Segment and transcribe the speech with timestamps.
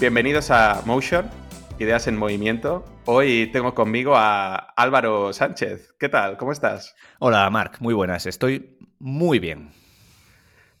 [0.00, 1.28] Bienvenidos a Motion,
[1.80, 2.84] Ideas en Movimiento.
[3.04, 5.92] Hoy tengo conmigo a Álvaro Sánchez.
[5.98, 6.36] ¿Qué tal?
[6.36, 6.94] ¿Cómo estás?
[7.18, 7.80] Hola, Marc.
[7.80, 8.24] Muy buenas.
[8.26, 9.72] Estoy muy bien.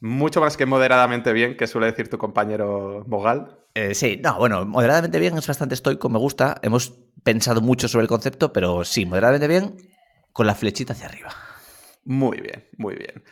[0.00, 3.58] Mucho más que moderadamente bien, que suele decir tu compañero Mogal.
[3.74, 6.60] Eh, sí, no, bueno, moderadamente bien es bastante estoico, me gusta.
[6.62, 6.94] Hemos
[7.24, 9.74] pensado mucho sobre el concepto, pero sí, moderadamente bien,
[10.32, 11.30] con la flechita hacia arriba.
[12.08, 13.22] Muy bien, muy bien.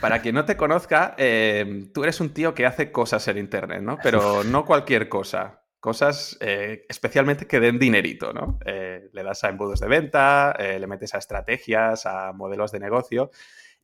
[0.00, 3.82] Para quien no te conozca, eh, tú eres un tío que hace cosas en Internet,
[3.82, 3.98] ¿no?
[4.02, 5.62] Pero no cualquier cosa.
[5.78, 8.58] Cosas eh, especialmente que den dinerito, ¿no?
[8.66, 13.30] Eh, le das a embudos de venta, le metes a estrategias, a modelos de negocio.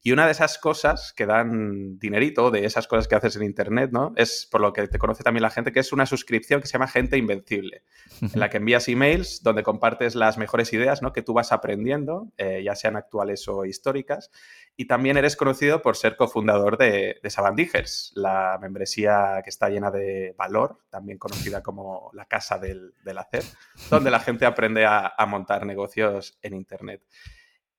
[0.05, 3.91] Y una de esas cosas que dan dinerito, de esas cosas que haces en Internet,
[3.93, 4.13] ¿no?
[4.17, 6.73] Es por lo que te conoce también la gente, que es una suscripción que se
[6.73, 7.85] llama Gente Invencible,
[8.21, 11.13] en la que envías emails donde compartes las mejores ideas, ¿no?
[11.13, 14.33] Que tú vas aprendiendo, eh, ya sean actuales o históricas.
[14.77, 19.93] Y también eres conocido por ser cofundador de, de Sabandijers, la membresía que está llena
[19.93, 23.45] de valor, también conocida como la casa del, del hacer,
[23.89, 27.03] donde la gente aprende a, a montar negocios en Internet.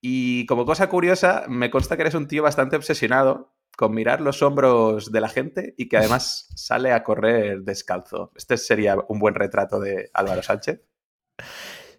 [0.05, 4.41] Y como cosa curiosa, me consta que eres un tío bastante obsesionado con mirar los
[4.41, 8.33] hombros de la gente y que además sale a correr descalzo.
[8.35, 10.81] Este sería un buen retrato de Álvaro Sánchez.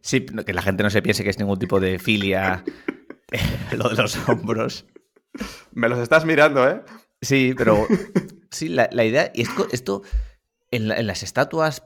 [0.02, 2.62] Sí, que la gente no se piense que es ningún tipo de filia
[3.72, 4.84] lo de los hombros.
[5.72, 6.82] Me los estás mirando, ¿eh?
[7.22, 7.86] Sí, pero
[8.50, 10.02] sí, la, idea, y esto, esto
[10.70, 11.82] en, las estatuas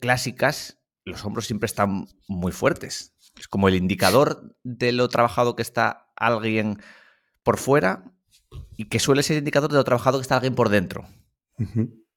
[0.00, 3.12] clásicas, los hombros siempre están muy fuertes.
[3.38, 6.80] Es como el indicador de lo trabajado que está alguien
[7.42, 8.04] por fuera
[8.76, 11.06] y que suele ser el indicador de lo trabajado que está alguien por dentro.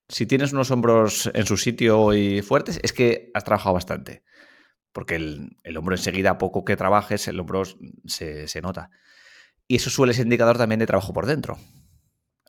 [0.08, 4.24] Si tienes unos hombros en su sitio y fuertes, es que has trabajado bastante.
[4.92, 7.64] Porque el, hombro enseguida, a poco que trabajes, el hombro
[8.06, 8.90] se, se nota.
[9.68, 11.60] Y eso suele ser indicador también de trabajo por dentro.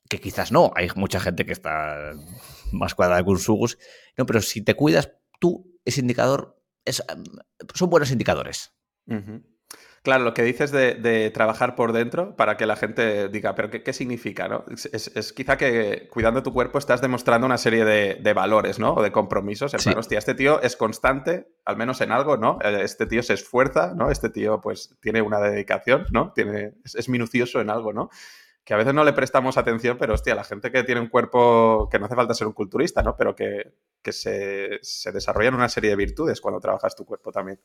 [0.09, 2.13] Que quizás no, hay mucha gente que está
[2.73, 3.79] más cuadrada que un sugus.
[4.17, 6.60] No, pero si te cuidas tú, ese indicador
[6.93, 8.73] son buenos indicadores.
[10.03, 13.93] Claro, lo que dices de, trabajar por dentro para que la gente diga, pero ¿qué,
[13.93, 14.49] significa?
[14.49, 14.65] ¿no?
[14.71, 18.95] Es, quizá que cuidando tu cuerpo estás demostrando una serie de, valores, ¿no?
[18.95, 19.75] O de compromisos.
[19.75, 22.59] En hostia, este tío es constante, al menos en algo, ¿no?
[22.63, 24.11] Eh, este tío se esfuerza, ¿no?
[24.11, 26.33] Este tío, pues, tiene una dedicación, ¿no?
[26.33, 28.09] Tiene, es minucioso en algo, ¿no?
[28.63, 31.89] que a veces no le prestamos atención, pero hostia, la gente que tiene un cuerpo,
[31.91, 33.17] que no hace falta ser un culturista, ¿no?
[33.17, 33.73] Pero que,
[34.07, 37.61] se, se desarrollan una serie de virtudes cuando trabajas tu cuerpo también.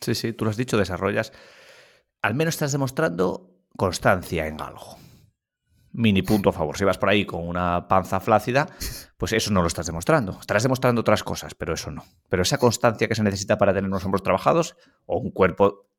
[0.00, 1.32] Sí, sí, tú lo has dicho, desarrollas.
[2.22, 4.96] Al menos estás demostrando constancia en algo.
[5.92, 6.78] Mini punto a favor.
[6.78, 8.68] Si vas por ahí con una panza flácida,
[9.18, 10.38] pues eso no lo estás demostrando.
[10.40, 12.04] Estarás demostrando otras cosas, pero eso no.
[12.30, 15.90] Pero esa constancia que se necesita para tener unos hombros trabajados o un cuerpo,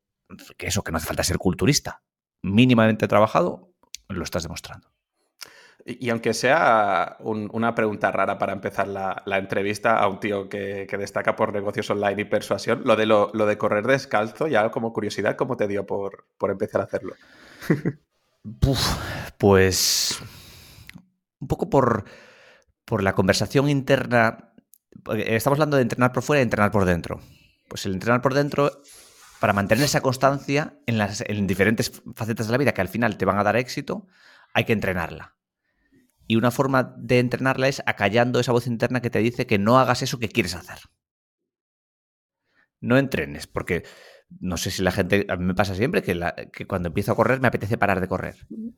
[0.58, 2.02] que eso, que no hace falta ser culturista,
[2.42, 3.74] mínimamente trabajado,
[4.08, 4.93] lo estás demostrando.
[5.86, 11.36] Y, aunque sea una pregunta rara para empezar la, entrevista a un tío que, destaca
[11.36, 15.58] por negocios online y persuasión, lo de, lo, de correr descalzo, ya como curiosidad, ¿cómo
[15.58, 17.16] te dio por, empezar a hacerlo?
[19.38, 20.22] pues
[21.40, 22.06] un poco por,
[22.86, 24.54] por la conversación interna.
[25.14, 27.20] Estamos hablando de entrenar por fuera y entrenar por dentro.
[27.68, 28.72] Pues el entrenar por dentro
[29.42, 33.18] para mantener esa constancia en las en diferentes facetas de la vida que al final
[33.18, 34.08] te van a dar éxito,
[34.54, 35.36] hay que entrenarla.
[36.28, 39.80] Y una forma de entrenarla es acallando esa voz interna que te dice que no
[39.80, 40.78] hagas eso que quieres hacer.
[42.80, 43.84] No entrenes, porque
[44.40, 47.40] no sé si la gente, a mí me pasa siempre que, cuando empiezo a correr
[47.40, 48.36] me apetece parar de correr.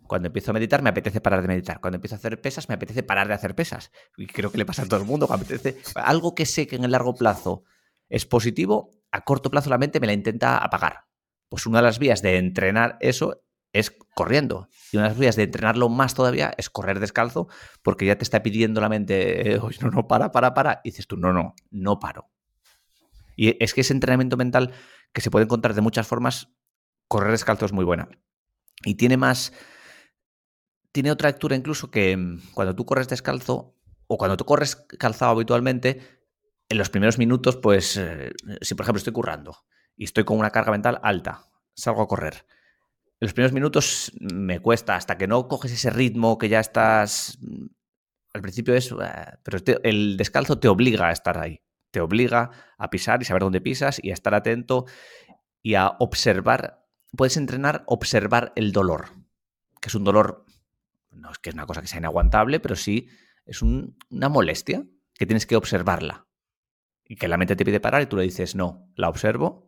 [0.08, 1.80] Cuando empiezo a meditar me apetece parar de meditar.
[1.80, 3.92] Cuando empiezo a hacer pesas me apetece parar de hacer pesas.
[4.18, 5.28] Y creo que le pasa a todo el mundo.
[5.32, 7.64] apetece, algo que sé que en el largo plazo
[8.10, 11.06] es positivo, a corto plazo la mente me la intenta apagar.
[11.50, 13.45] Pues una de las vías de entrenar eso
[13.76, 14.70] es corriendo.
[14.92, 17.50] Y una de las vías de entrenarlo más todavía es correr descalzo,
[17.84, 20.80] porque ya te está pidiendo la mente, no, no, para, para, para.
[20.84, 22.30] Y dices tú, no, no, no paro.
[23.36, 24.72] Y es que ese entrenamiento mental
[25.12, 26.54] que se puede encontrar de muchas formas,
[27.10, 28.08] correr descalzo es muy buena.
[28.86, 29.52] Y tiene más.
[30.94, 33.76] Tiene otra lectura incluso que mm, cuando tú corres descalzo,
[34.08, 36.00] o cuando tú corres calzado habitualmente,
[36.70, 38.32] en los primeros minutos, pues, eh,
[38.62, 39.58] si por ejemplo estoy currando
[39.98, 42.46] y estoy con una carga mental alta, salgo a correr.
[43.26, 47.40] Los primeros minutos me cuesta, hasta que no coges ese ritmo, que ya estás
[48.36, 52.90] al principio es, "Ah", pero el descalzo te obliga a estar ahí, te obliga a
[52.92, 54.86] pisar y saber dónde pisas y a estar atento
[55.64, 56.86] y a observar.
[57.18, 59.08] Puedes entrenar observar el dolor,
[59.82, 60.46] que es un dolor,
[61.10, 63.08] no es que es una cosa que sea inaguantable, pero sí
[63.48, 64.86] es un- una molestia
[65.16, 66.28] que tienes que observarla
[67.04, 69.65] y que la mente te pide parar y tú le dices, no, la observo,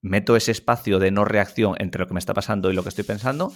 [0.00, 2.90] meto ese espacio de no reacción entre lo que me está pasando y lo que
[2.90, 3.52] estoy pensando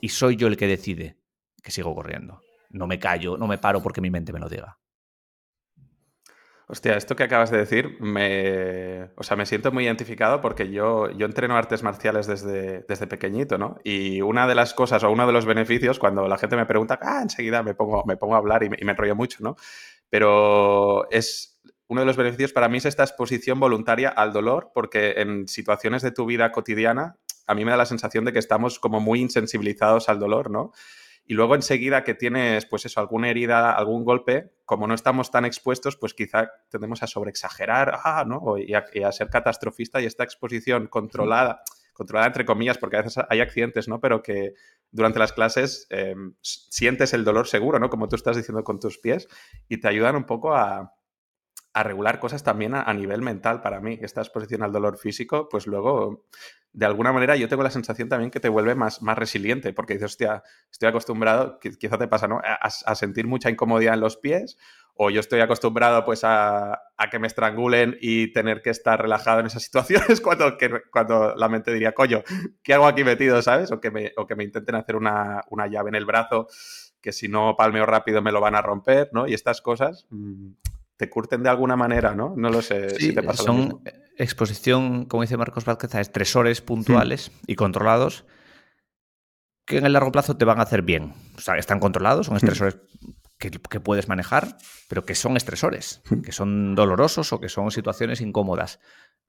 [0.00, 1.18] y soy yo el que decide
[1.62, 2.40] que sigo corriendo.
[2.70, 4.78] No me callo, no me paro porque mi mente me lo diga.
[6.68, 11.08] Hostia, esto que acabas de decir, me, o sea, me siento muy identificado porque yo,
[11.12, 13.78] yo entreno artes marciales desde, desde pequeñito, ¿no?
[13.84, 16.98] Y una de las cosas o uno de los beneficios, cuando la gente me pregunta,
[17.00, 19.54] ah, enseguida me pongo, me pongo a hablar y me, y me enrollo mucho, ¿no?
[20.10, 25.14] Pero es uno de los beneficios para mí es esta exposición voluntaria al dolor, porque
[25.18, 27.16] en situaciones de tu vida cotidiana,
[27.46, 30.72] a mí me da la sensación de que estamos como muy insensibilizados al dolor, ¿no?
[31.28, 35.44] Y luego enseguida que tienes, pues eso, alguna herida, algún golpe, como no estamos tan
[35.44, 38.58] expuestos, pues quizá tendemos a sobreexagerar, ah, ¿no?
[38.58, 41.62] Y a, y a ser catastrofista y esta exposición controlada,
[41.92, 44.00] controlada entre comillas, porque a veces hay accidentes, ¿no?
[44.00, 44.54] Pero que
[44.92, 47.90] durante las clases eh, s- sientes el dolor seguro, ¿no?
[47.90, 49.26] Como tú estás diciendo con tus pies
[49.68, 50.94] y te ayudan un poco a,
[51.76, 53.98] a regular cosas también a, nivel mental para mí.
[54.00, 56.24] Esta exposición al dolor físico, pues luego,
[56.72, 59.92] de alguna manera, yo tengo la sensación también que te vuelve más, más resiliente, porque
[59.92, 60.42] dices, hostia,
[60.72, 62.40] estoy acostumbrado, qui- quizá te pasa, ¿no?
[62.42, 64.56] A, sentir mucha incomodidad en los pies,
[64.94, 69.40] o yo estoy acostumbrado pues a, a que me estrangulen y tener que estar relajado
[69.40, 70.56] en esas situaciones cuando,
[70.90, 72.22] cuando la mente diría, coño,
[72.62, 73.70] ¿qué hago aquí metido, sabes?
[73.70, 76.48] O que me, o que me intenten hacer una, una llave en el brazo
[77.02, 79.28] que si no palmeo rápido me lo van a romper, ¿no?
[79.28, 80.52] Y estas cosas mm,
[80.96, 82.34] te curten de alguna manera, ¿no?
[82.36, 83.82] No lo sé si te pasa lo son mismo.
[84.18, 88.24] exposición, como dice Marcos Vázquez, a estresores puntuales y controlados
[89.66, 91.12] que en el largo plazo te van a hacer bien.
[91.36, 92.78] O sea, están controlados, son estresores
[93.36, 94.56] que, que puedes manejar,
[94.88, 98.78] pero que son estresores, que son dolorosos o que son situaciones incómodas,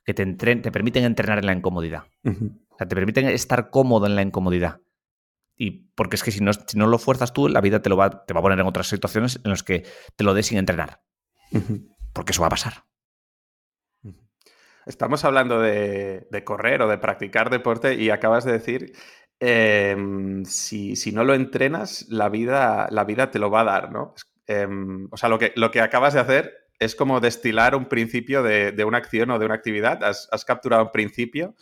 [0.05, 2.03] que te, entren- te permiten entrenar en la incomodidad.
[2.23, 4.79] O sea, te permiten estar cómodo en la incomodidad.
[5.59, 7.97] Y porque es que si no, si no lo fuerzas tú, la vida te, lo
[7.97, 9.85] va, te va a poner en otras situaciones en las que
[10.15, 11.01] te lo des sin entrenar.
[12.13, 12.83] Porque eso va a pasar.
[14.85, 18.93] Estamos hablando de, de correr o de practicar deporte y acabas de decir,
[19.39, 23.91] em, si, si no lo entrenas, la vida, la vida te lo va a dar,
[23.91, 24.13] ¿no?
[24.45, 28.43] Em, o sea, lo que, lo que acabas de hacer es como destilar un principio
[28.43, 30.03] de, de una acción o de una actividad.
[30.05, 31.55] Has, has capturado un principio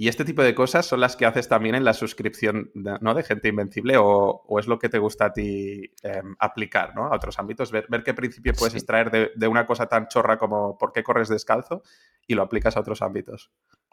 [0.00, 3.14] y este tipo de cosas son las que haces también en la suscripción de, ¿no?
[3.14, 7.06] de Gente Invencible o, o es lo que te gusta a ti em, aplicar ¿no?
[7.06, 8.78] a otros ámbitos, ver, ver qué principio puedes Sí.
[8.78, 11.82] extraer de, de una cosa tan chorra como por qué corres descalzo
[12.28, 13.50] y lo aplicas a otros ámbitos.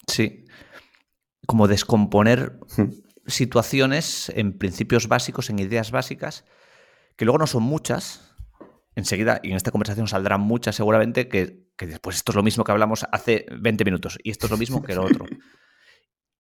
[0.08, 0.46] Sí.
[1.48, 2.92] Como descomponer Hmm.
[3.26, 6.46] situaciones en principios básicos, en ideas básicas,
[7.16, 8.36] que luego no son muchas.
[8.96, 12.64] Enseguida, y en esta conversación saldrán muchas seguramente, que, que después esto es lo mismo
[12.64, 15.26] que hablamos hace 20 minutos y esto es lo mismo que lo otro.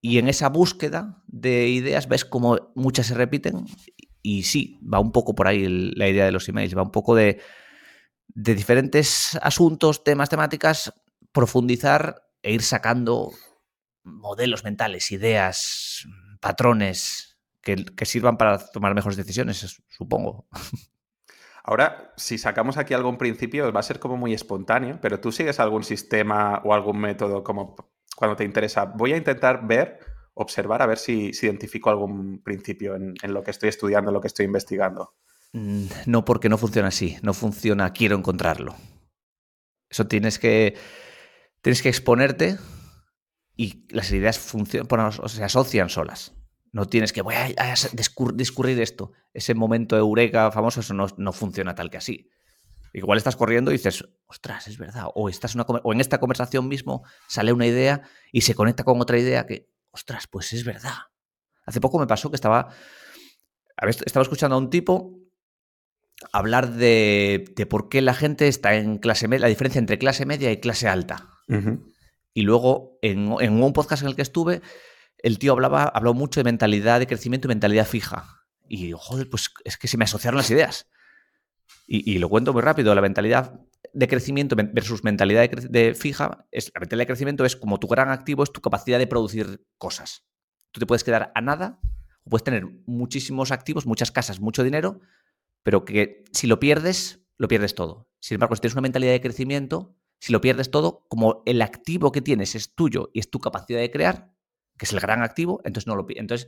[0.08, 3.66] Y en esa búsqueda de ideas ves como muchas se repiten
[4.22, 7.16] y sí, va un poco por ahí la idea de los emails, va un poco
[7.16, 7.42] de,
[8.28, 10.94] de diferentes asuntos, temas, temáticas,
[11.32, 13.32] profundizar e ir sacando
[14.04, 16.06] modelos mentales, ideas,
[16.40, 20.46] patrones que, que sirvan para tomar mejores decisiones, es- supongo.
[21.64, 25.60] Ahora, si sacamos aquí algún principio, va a ser como muy espontáneo, pero tú sigues
[25.60, 27.76] algún sistema o algún método como
[28.16, 28.86] cuando te interesa.
[28.86, 30.00] Voy a intentar ver,
[30.34, 34.28] observar, a ver si, identifico algún principio en, lo que estoy estudiando, en lo que
[34.28, 35.16] estoy investigando.
[35.54, 38.76] Mm, No porque no funciona así, no funciona quiero encontrarlo.
[39.90, 40.76] Eso tienes que
[41.62, 42.58] tienes que exponerte
[43.56, 46.34] y las ideas funcionan, se asocian solas.
[46.72, 49.14] No tienes que voy a, a discur- discurrir esto.
[49.34, 52.30] Ese momento eureka famoso, eso no, no funciona tal que así.
[52.98, 55.08] Igual estás corriendo y dices, ostras, es verdad.
[55.16, 58.86] O, estás en una o en esta conversación mismo sale una idea y se conecta
[58.86, 60.96] con otra idea que, ostras, pues es verdad.
[61.66, 62.70] Hace poco me pasó que estaba,
[64.06, 65.20] estaba escuchando a un tipo
[66.32, 70.26] hablar de, de por qué la gente está en clase media, la diferencia entre clase
[70.26, 71.32] media y clase alta.
[72.34, 74.62] Y luego, en, en un podcast en el que estuve,
[75.18, 78.46] el tío hablaba, habló mucho de mentalidad de crecimiento y mentalidad fija.
[78.70, 80.88] Y digo, joder, pues es que se me asociaron las ideas.
[81.88, 82.96] Y, lo cuento muy rápido.
[82.96, 83.60] La mentalidad
[83.94, 88.10] de crecimiento versus mentalidad de, fija, es, la mentalidad de crecimiento es como tu gran
[88.10, 90.26] activo, es tu capacidad de producir cosas.
[90.72, 91.80] Tú te puedes quedar a nada,
[92.24, 95.00] o puedes tener muchísimos activos, muchas casas, mucho dinero,
[95.64, 98.10] pero que si lo pierdes, lo pierdes todo.
[98.20, 102.12] Sin embargo, si tienes una mentalidad de crecimiento, si lo pierdes todo, como el activo
[102.12, 104.34] que tienes es tuyo y es tu capacidad de crear,
[104.78, 106.48] que es el gran activo, entonces no lo entonces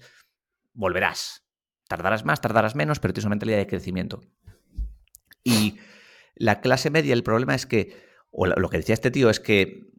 [0.74, 1.45] volverás.
[1.88, 4.21] Tardarás más, tardarás menos, pero tienes una mentalidad de crecimiento.
[5.48, 5.77] Y
[6.36, 7.96] la clase media, el problema es que,
[8.32, 9.94] o lo que decía este tío, es que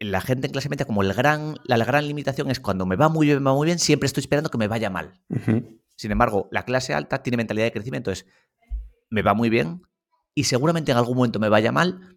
[0.00, 3.10] la gente en clase media, como el gran, la, gran limitación es cuando me va
[3.10, 5.20] muy bien, me va muy bien, siempre estoy esperando que me vaya mal.
[5.94, 8.24] Sin embargo, la clase alta tiene mentalidad de crecimiento, es
[9.10, 9.82] me va muy bien
[10.34, 12.16] y seguramente en algún momento me vaya mal,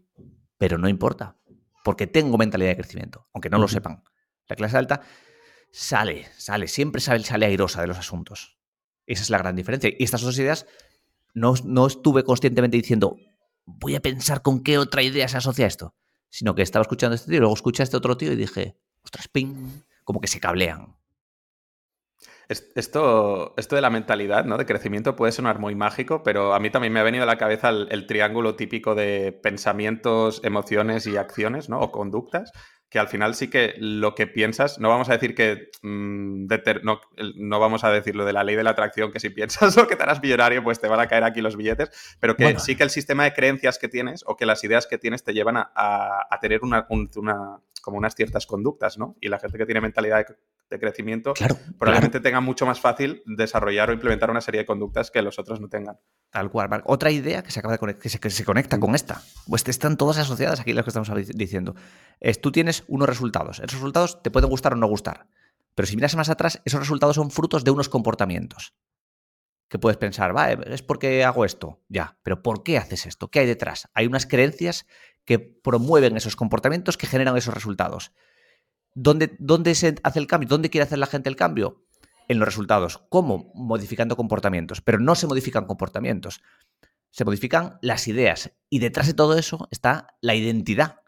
[0.57, 1.37] pero no importa,
[1.83, 4.01] porque tengo mentalidad de crecimiento, aunque no lo sepan.
[4.47, 5.01] La clase alta
[5.73, 8.59] sale, sale, siempre sale, sale airosa de los asuntos.
[9.07, 9.89] Esa es la gran diferencia.
[9.97, 10.67] Y estas dos ideas
[11.33, 13.17] no, no estuve conscientemente diciendo,
[13.65, 15.95] voy a pensar con qué otra idea se asocia esto,
[16.29, 18.77] sino que estaba escuchando este tío y luego escuché a este otro tío y dije,
[19.03, 19.69] ostras, ping,
[20.03, 20.95] como que se cablean.
[22.75, 24.57] Esto, esto de la mentalidad, ¿no?
[24.57, 27.37] De crecimiento puede sonar muy mágico, pero a mí también me ha venido a la
[27.37, 31.79] cabeza el, triángulo típico de pensamientos, emociones y acciones, ¿no?
[31.79, 32.51] O conductas,
[32.91, 36.47] que al final sí que lo que piensas, no vamos a decir que, mm,
[36.83, 36.99] no,
[37.37, 39.87] no, vamos a decir lo de la ley de la atracción, que si piensas lo
[39.87, 42.75] que te harás millonario, pues te van a caer aquí los billetes, pero que sí
[42.75, 45.55] que el sistema de creencias que tienes o que las ideas que tienes te llevan
[45.57, 49.15] a, tener una, una, como unas ciertas conductas, ¿no?
[49.19, 50.25] Y la gente que tiene mentalidad
[50.69, 51.33] de, crecimiento
[51.77, 55.59] probablemente tenga mucho más fácil desarrollar o implementar una serie de conductas que los otros
[55.59, 55.99] no tengan.
[56.29, 56.81] Tal cual.
[56.85, 59.21] Otra idea que se acaba de que se, que se conecta con esta.
[59.47, 61.75] Pues están todas asociadas aquí lo que estamos diciendo.
[62.21, 63.59] Es tú tienes unos resultados.
[63.59, 65.27] Esos resultados te pueden gustar o no gustar.
[65.75, 68.73] Pero si miras más atrás, esos resultados son frutos de unos comportamientos.
[69.67, 71.81] Que puedes pensar, va, es porque hago esto.
[71.87, 73.29] Ya, pero ¿por qué haces esto?
[73.29, 73.89] ¿Qué hay detrás?
[73.93, 74.85] Hay unas creencias
[75.25, 78.11] que promueven esos comportamientos que generan esos resultados.
[78.93, 80.49] ¿Dónde, ¿Dónde se hace el cambio?
[80.49, 81.85] ¿Dónde quiere hacer la gente el cambio?
[82.27, 83.03] En los resultados.
[83.09, 83.51] ¿Cómo?
[83.55, 84.81] Modificando comportamientos.
[84.81, 86.41] Pero no se modifican comportamientos.
[87.09, 88.51] Se modifican las ideas.
[88.69, 91.01] Y detrás de todo eso está la identidad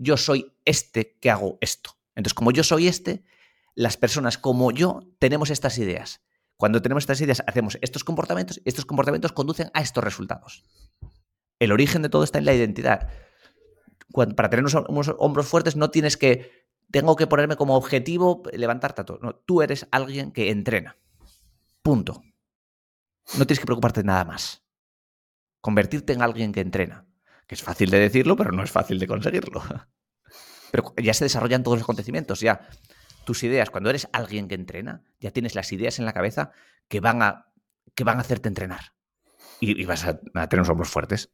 [0.00, 1.98] yo soy este que hago esto.
[2.16, 3.22] Entonces, como yo soy este,
[3.74, 6.22] las personas como yo tenemos estas ideas.
[6.56, 10.64] Cuando tenemos estas ideas, hacemos estos comportamientos y estos comportamientos conducen a estos resultados.
[11.58, 13.08] El origen de todo está en la identidad.
[14.12, 19.04] Para tener unos, hombros fuertes no tienes que, tengo que ponerme como objetivo levantarte a
[19.04, 19.18] todo.
[19.22, 20.96] No, tú eres alguien que entrena.
[21.82, 22.22] Punto.
[23.38, 24.64] No tienes que preocuparte de nada más.
[25.60, 27.06] Convertirte en alguien que entrena
[27.50, 29.60] que es fácil de decirlo, pero no es fácil de conseguirlo.
[30.70, 32.60] Pero ya se desarrollan todos los acontecimientos, ya
[33.24, 36.52] tus ideas, cuando eres alguien que entrena, ya tienes las ideas en la cabeza
[36.86, 37.50] que van a,
[37.96, 38.92] que van a hacerte entrenar.
[39.58, 41.32] Y, vas a, tener unos hombros fuertes.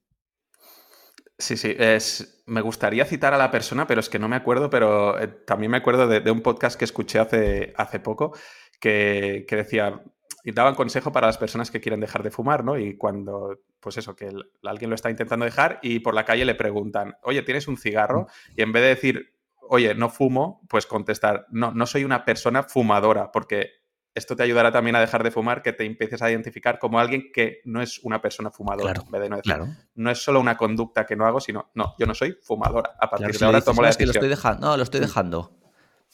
[1.39, 4.71] Sí, sí, es, me gustaría citar a la persona, pero es que no me acuerdo,
[4.71, 8.35] pero eh, también me acuerdo de, un podcast que escuché hace, hace poco
[8.81, 10.03] que, que decía,
[10.47, 12.79] y daban consejo para las personas que quieren dejar de fumar, ¿no?
[12.79, 14.31] Y cuando, pues eso, que
[14.63, 18.29] alguien lo está intentando dejar y por la calle le preguntan, oye, ¿tienes un cigarro?
[18.55, 22.63] Y en vez de decir, oye, no fumo, pues contestar, no, no soy una persona
[22.63, 23.73] fumadora, porque
[24.17, 27.31] esto te ayudará también a dejar de fumar, que te empieces a identificar como alguien
[27.33, 28.95] que no es una persona fumadora.
[28.95, 29.69] Claro, en vez de no, decir, claro.
[29.95, 32.97] no es solo una conducta que no hago, sino, no, yo no soy fumadora.
[32.99, 34.07] A partir de ahora tomo la decisión.
[34.07, 35.53] Que lo estoy dejando, no, lo estoy dejando.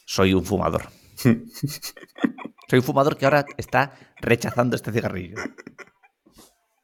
[0.05, 0.83] Soy un fumador.
[2.69, 5.35] Soy un fumador que ahora está rechazando este cigarrillo.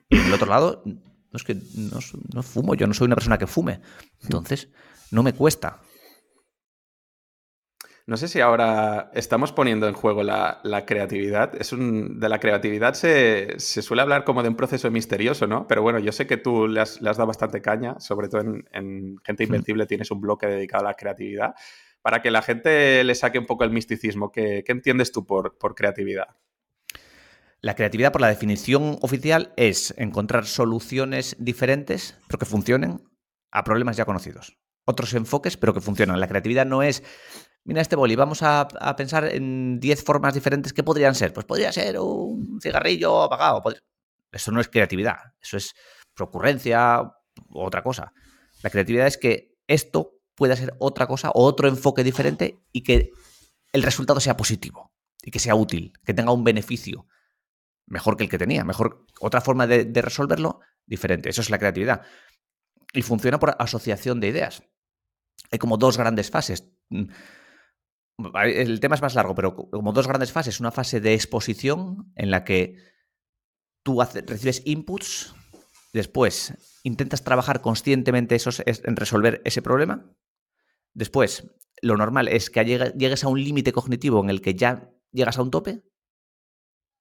[0.07, 0.99] Y del otro lado, no
[1.33, 3.81] es que no, fumo, yo no soy una persona que fume.
[4.21, 4.69] Entonces,
[5.11, 5.79] no me cuesta.
[8.09, 11.53] No sé si ahora estamos poniendo en juego la, creatividad.
[11.55, 15.67] Es un, de la creatividad se, suele hablar como de un proceso misterioso, ¿no?
[15.67, 19.17] Pero bueno, yo sé que tú le has, dado bastante caña, sobre todo en, en
[19.23, 21.53] Gente Invencible tienes un bloque dedicado a la creatividad
[22.01, 24.31] para que la gente le saque un poco el misticismo.
[24.31, 26.29] ¿Qué, entiendes tú por, creatividad?
[27.61, 33.03] La creatividad, por la definición oficial, es encontrar soluciones diferentes, pero que funcionen
[33.51, 34.57] a problemas ya conocidos.
[34.85, 36.19] Otros enfoques, pero que funcionan.
[36.19, 37.03] La creatividad no es,
[37.63, 41.33] mira este boli, vamos a, pensar en 10 formas diferentes que podrían ser.
[41.33, 43.61] Pues podría ser un cigarrillo apagado.
[44.31, 45.73] Eso no es creatividad, eso es
[46.13, 48.13] procurrencia o otra cosa.
[48.61, 53.11] La creatividad es que esto pueda ser otra cosa o otro enfoque diferente y que
[53.71, 57.07] el resultado sea positivo y que sea útil, que tenga un beneficio
[57.89, 61.29] mejor que el que tenía, mejor otra forma de, resolverlo diferente.
[61.29, 62.01] Eso es la creatividad.
[62.93, 64.63] Y funciona por asociación de ideas.
[65.51, 66.69] Hay como dos grandes fases.
[68.43, 70.59] El tema es más largo, pero como dos grandes fases.
[70.59, 72.75] Una fase de exposición en la que
[73.83, 75.33] tú recibes inputs,
[75.93, 80.05] después intentas trabajar conscientemente esos, en resolver ese problema
[80.93, 81.49] Después,
[81.81, 85.41] lo normal es que llegues a un límite cognitivo en el que ya llegas a
[85.41, 85.81] un tope,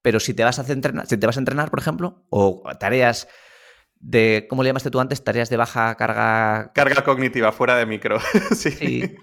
[0.01, 3.27] pero si te vas a entrenar, si te vas a entrenar, por ejemplo, o tareas
[3.95, 5.23] de, ¿cómo le llamaste tú antes?
[5.23, 6.71] Tareas de baja carga...
[6.73, 8.19] Carga cognitiva, fuera de micro.
[8.55, 9.17] sí.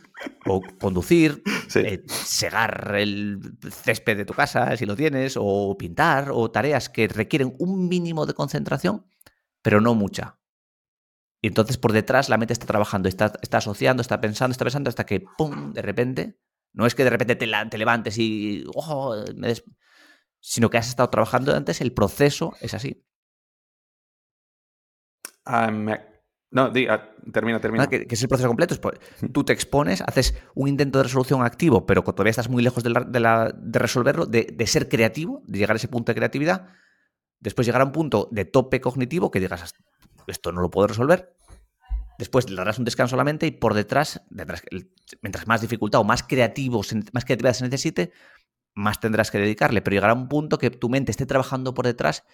[0.46, 1.42] O conducir,
[1.74, 7.08] eh, segar el césped de tu casa, si lo tienes, o pintar, o tareas que
[7.08, 9.06] requieren un mínimo de concentración,
[9.62, 10.38] pero no mucha.
[11.42, 14.88] Y entonces por detrás la mente está trabajando, está, está asociando, está pensando, está pensando
[14.88, 16.38] hasta que, ¡pum!, de repente,
[16.72, 19.14] no es que de repente te, te levantes y, ¡ojo!,
[20.40, 23.04] sino que has estado trabajando antes, el proceso es así.
[25.44, 25.70] Ah,
[26.50, 27.88] no, diga, termina, termina.
[27.88, 28.76] que, es el proceso completo.
[29.32, 32.90] tú te expones, haces un intento de resolución activo, pero todavía estás muy lejos de,
[32.92, 36.68] de, resolverlo, de, de, ser creativo, de llegar a ese punto de creatividad.
[37.40, 39.74] Después llegar a un punto de tope cognitivo que digas,
[40.26, 41.34] esto no lo puedo resolver.
[42.18, 44.22] Después le darás un descanso a la mente y por detrás,
[45.20, 46.80] mientras más dificultad o más, creativo,
[47.12, 48.12] más creatividad se necesite,
[48.74, 49.82] más tendrás que dedicarle.
[49.82, 52.24] Pero llegará un punto que tu mente esté trabajando por detrás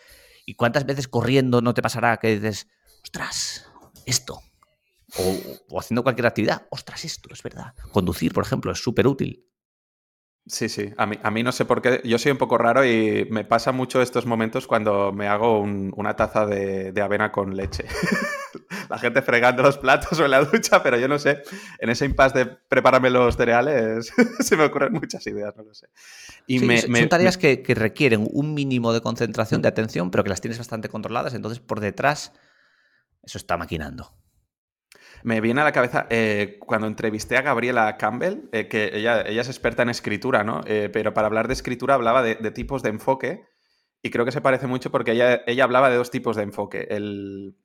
[0.46, 2.68] y cuántas veces corriendo no te pasará que dices,
[3.02, 3.71] ostras,
[4.06, 4.40] esto.
[5.18, 7.74] O, o haciendo cualquier actividad, ostras, esto, es verdad.
[7.92, 9.46] Conducir, por ejemplo, es súper útil.
[10.46, 10.92] Sí, sí.
[10.96, 12.00] A mí, a mí no sé por qué.
[12.04, 16.16] Yo soy un poco raro y me pasa mucho estos momentos cuando me hago una
[16.16, 17.84] taza de, avena con leche.
[18.90, 21.42] la gente fregando los platos o en la ducha, pero yo no sé.
[21.78, 25.86] En ese impasse de prepararme los cereales se me ocurren muchas ideas, no lo sé.
[26.48, 30.40] Y son tareas que, que, requieren un mínimo de concentración, de atención, pero que las
[30.40, 31.34] tienes bastante controladas.
[31.34, 32.32] Entonces, por detrás,
[33.22, 34.12] eso está maquinando.
[35.22, 39.42] Me viene a la cabeza eh, cuando entrevisté a Gabriela Campbell, eh, que ella, ella,
[39.42, 40.62] es experta en escritura, ¿no?
[40.66, 43.44] Eh, pero para hablar de escritura hablaba de, tipos de enfoque
[44.02, 46.88] y creo que se parece mucho porque ella, ella hablaba de dos tipos de enfoque,
[46.90, 47.56] el,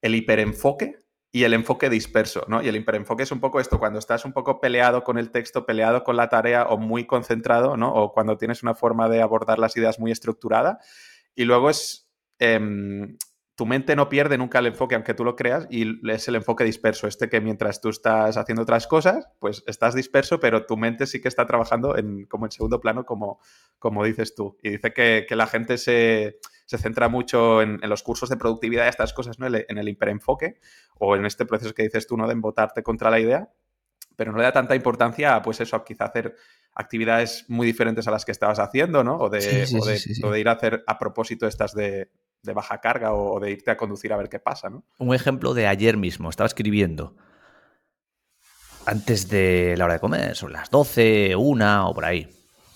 [0.00, 0.96] el hiperenfoque
[1.30, 2.62] y el enfoque disperso, ¿no?
[2.62, 5.66] Y el hiperenfoque es un poco esto, cuando estás un poco peleado con el texto,
[5.66, 7.92] peleado con la tarea o muy concentrado, ¿no?
[7.94, 10.78] O cuando tienes una forma de abordar las ideas muy estructurada.
[11.34, 13.16] Y luego es em,
[13.62, 16.64] tu mente no pierde nunca el enfoque, aunque tú lo creas, y es el enfoque
[16.64, 21.06] disperso, este que mientras tú estás haciendo otras cosas, pues estás disperso, pero tu mente
[21.06, 23.38] sí que está trabajando en, como en segundo plano, como,
[23.78, 24.58] como dices tú.
[24.64, 29.12] Y dice que, la gente se, centra mucho en, los cursos de productividad y estas
[29.12, 29.46] cosas, ¿no?
[29.46, 30.58] En el hiperenfoque,
[30.98, 32.26] o en este proceso que dices tú, ¿no?
[32.26, 33.48] De embotarte contra la idea,
[34.16, 36.34] pero no le da tanta importancia a, pues eso, quizá hacer
[36.74, 39.18] actividades muy diferentes a las que estabas haciendo, ¿no?
[39.18, 39.68] O de,
[40.24, 42.10] o de ir a hacer a propósito estas de,
[42.42, 44.84] de baja carga o de irte a conducir a ver qué pasa, ¿no?
[44.98, 47.16] Un ejemplo de ayer mismo, estaba escribiendo
[48.84, 52.28] antes de la hora de comer, sobre las 12, una o por ahí.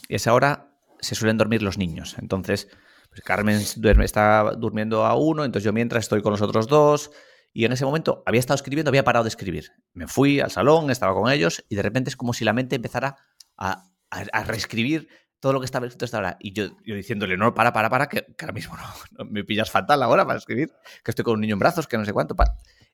[0.09, 2.17] Y a esa hora se suelen dormir los niños.
[2.21, 2.69] Entonces,
[3.09, 7.11] pues Carmen duerme, está durmiendo a uno, entonces yo mientras estoy con los otros dos.
[7.53, 9.73] Y en ese momento había estado escribiendo, había parado de escribir.
[9.95, 12.77] Me fui al salón, estaba con ellos y de repente es como si la mente
[12.77, 13.17] empezara
[13.57, 15.09] a, a reescribir
[15.40, 16.37] todo lo que estaba escrito hasta ahora.
[16.40, 18.77] Y yo, diciéndole, no, para, para, para, que, ahora mismo
[19.18, 20.72] no, me pillas fatal ahora para escribir,
[21.05, 22.35] que estoy con un niño en brazos, que no sé cuánto.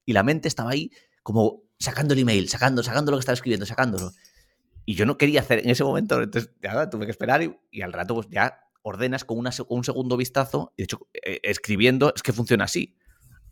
[0.05, 0.91] Y la mente estaba ahí
[1.23, 4.13] como sacando el email, sacando, sacando lo que estaba escribiendo, sacándolo.
[4.85, 7.93] Y yo no quería hacer en ese momento, entonces ya tuve que esperar y, al
[7.93, 10.73] rato pues ya ordenas con, una, un segundo vistazo.
[10.77, 12.97] Y de hecho, eh, escribiendo es que funciona así.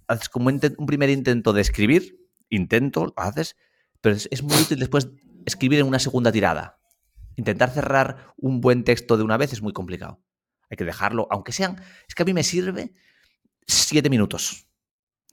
[0.09, 3.57] Haces como un, primer intento de escribir, intento, lo haces,
[4.00, 5.09] pero es muy útil después
[5.46, 6.80] escribir en una segunda tirada
[7.40, 10.22] intentar cerrar un buen texto de una vez es muy complicado.
[10.68, 11.83] Hay que dejarlo, aunque sean.
[12.07, 12.94] Es que a mí me sirve
[13.66, 14.66] siete minutos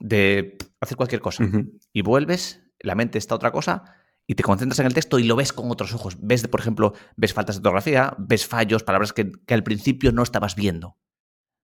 [0.00, 1.44] de hacer cualquier cosa.
[1.92, 3.94] Y vuelves, la mente está otra cosa,
[4.26, 6.16] y te concentras en el texto y lo ves con otros ojos.
[6.20, 10.54] Ves, por ejemplo, ves faltas de ortografía, ves fallos, palabras que, al principio no estabas
[10.56, 10.96] viendo.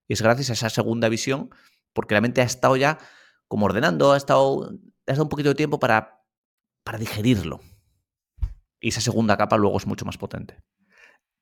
[0.09, 1.51] Y es gracias a esa segunda visión,
[1.95, 2.99] porque la mente ha estado ya
[3.49, 4.71] como ordenando, ha estado,
[5.07, 6.23] ha estado un poquito de tiempo para,
[6.85, 7.61] para digerirlo.
[8.85, 10.59] Y esa segunda capa luego es mucho más potente.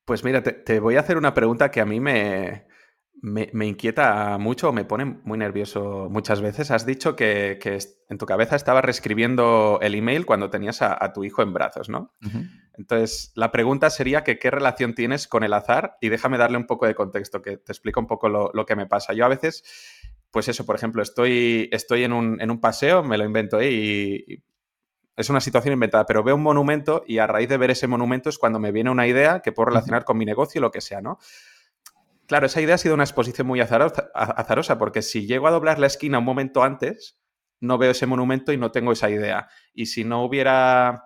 [0.05, 2.67] Pues mira, te, voy a hacer una pregunta que a mí me,
[3.21, 6.71] me, inquieta mucho me pone muy nervioso muchas veces.
[6.71, 7.59] Has dicho que,
[8.07, 12.13] en tu cabeza estabas reescribiendo el email cuando tenías a, tu hijo en brazos, ¿no?
[12.77, 16.65] Entonces, la pregunta sería que qué relación tienes con el azar y déjame darle un
[16.65, 19.11] poco de contexto, que te explico un poco lo, que me pasa.
[19.11, 19.65] Yo a veces,
[20.31, 24.23] pues eso, por ejemplo, estoy, estoy en, un, en un paseo, me lo invento ahí
[24.25, 24.43] y
[25.15, 28.29] es una situación inventada, pero veo un monumento y a raíz de ver ese monumento
[28.29, 31.01] es cuando me viene una idea que puedo relacionar con mi negocio, lo que sea,
[31.01, 31.19] ¿no?
[32.25, 35.87] Claro, esa idea ha sido una exposición muy azarosa, porque si llego a doblar la
[35.87, 37.19] esquina un momento antes,
[37.59, 39.49] no veo ese monumento y no tengo esa idea.
[39.73, 41.03] Y si no hubiera,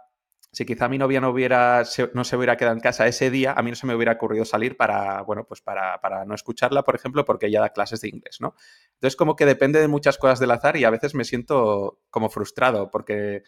[0.51, 3.61] si quizá mi novia no hubiera, no se hubiera quedado en casa ese día, a
[3.61, 6.95] mí no se me hubiera ocurrido salir para, bueno, pues para, para no escucharla, por
[6.95, 8.55] ejemplo, porque ella da clases de inglés, ¿no?
[8.93, 12.29] Entonces, como que depende de muchas cosas del azar y a veces me siento como
[12.29, 13.43] frustrado porque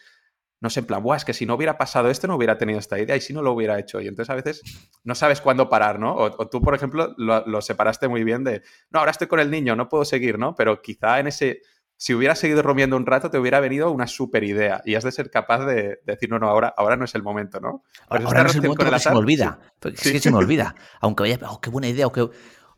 [0.62, 2.80] no sé, en plan, Buah, es que si no hubiera pasado esto, no hubiera tenido
[2.80, 4.02] esta idea y si no lo hubiera hecho.
[4.02, 4.62] Y entonces a veces
[5.04, 6.16] no sabes cuándo parar, ¿no?
[6.16, 9.76] O, tú, por ejemplo, lo, separaste muy bien de, no, ahora estoy con el niño,
[9.76, 10.56] no puedo seguir, ¿no?
[10.56, 11.62] Pero quizá en ese,
[11.96, 15.14] si hubieras seguido romiendo un rato, te hubiera venido una super idea y has de
[15.14, 17.84] ser capaz de, decir, no, no, ahora, ahora no es el momento, ¿no?
[18.10, 19.60] Ahora, no es el momento porque se me olvida.
[19.82, 20.76] Es que se me olvida.
[21.00, 22.08] Aunque vaya, oh, qué buena idea,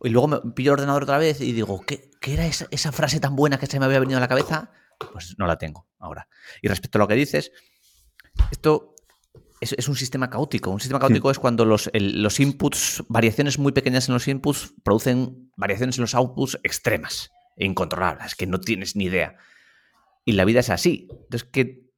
[0.03, 2.91] Y luego me pillo el ordenador otra vez y digo, ¿qué, qué era esa, esa
[2.91, 4.69] frase tan buena que se me había venido a la cabeza?
[5.11, 5.87] Pues no la tengo.
[5.99, 6.27] ahora.
[6.61, 7.51] Y respecto a lo que dices,
[8.51, 8.95] esto
[9.61, 10.71] es, un sistema caótico.
[10.71, 15.51] Un sistema caótico es cuando los, los, inputs, variaciones muy pequeñas en los inputs, producen
[15.55, 19.35] variaciones en los outputs extremas e incontrolables, que no tienes ni idea.
[20.25, 21.07] Y la vida es así.
[21.11, 21.90] Entonces, que,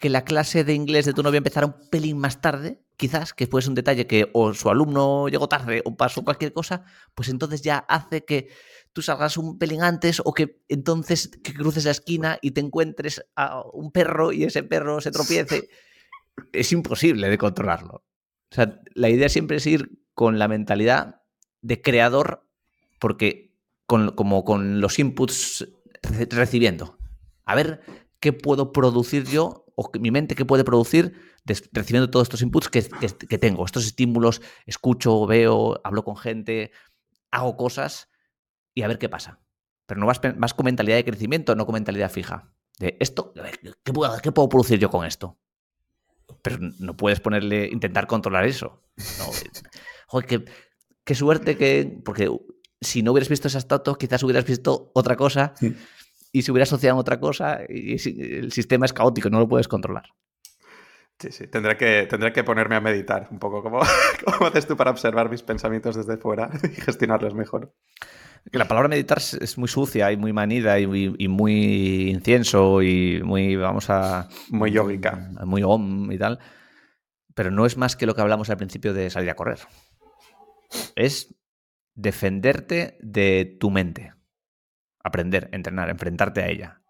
[0.00, 3.46] que la clase de inglés de tu novia empezara un pelín más tarde, quizás, que
[3.46, 6.84] fuese un detalle que o su alumno llegó tarde o pasó cualquier cosa,
[7.14, 8.48] pues entonces ya hace que
[8.92, 13.24] tú salgas un pelín antes o que entonces que cruces la esquina y te encuentres
[13.36, 15.68] a un perro y ese perro se tropiece
[16.52, 18.04] es imposible de controlarlo.
[18.50, 21.22] O sea, la idea siempre es ir con la mentalidad
[21.62, 22.46] de creador,
[22.98, 23.54] porque
[23.86, 25.68] con, como con los inputs
[26.02, 26.98] recibiendo.
[27.44, 27.80] A ver
[28.18, 31.14] qué puedo producir yo, o mi mente qué puede producir
[31.72, 32.82] recibiendo todos estos inputs que,
[33.28, 36.70] que, tengo, estos estímulos, escucho, veo, hablo con gente,
[37.30, 38.10] hago cosas
[38.74, 39.40] y a ver qué pasa.
[39.86, 42.52] Pero no vas, vas con mentalidad de crecimiento, no con mentalidad fija.
[42.78, 43.32] De esto,
[43.82, 45.38] ¿qué puedo, ¿qué puedo producir yo con esto?
[46.42, 48.82] pero no puedes ponerle, intentar controlar eso.
[50.06, 50.44] joder,
[51.04, 52.30] qué, suerte que, porque
[52.80, 55.54] si no hubieras visto esa estatua, quizás hubieras visto otra cosa
[56.32, 59.68] y se hubiera asociado a otra cosa y el sistema es caótico, no lo puedes
[59.68, 60.04] controlar.
[61.18, 63.62] Sí, sí, tendré que, tendré que ponerme a meditar un poco.
[63.62, 63.80] ¿Cómo,
[64.24, 67.74] ¿Cómo haces tú para observar mis pensamientos desde fuera y gestionarlos mejor?
[68.52, 70.86] La palabra meditar es muy sucia y muy manida y
[71.28, 74.30] muy, incienso y muy, vamos a...
[74.48, 75.30] Muy yógica.
[75.44, 76.38] Muy om y tal.
[77.34, 79.58] Pero no es más que lo que hablamos al principio de salir a correr.
[80.96, 81.34] Es
[81.94, 84.14] defenderte de tu mente.
[85.02, 86.82] Aprender, entrenar, enfrentarte a ella.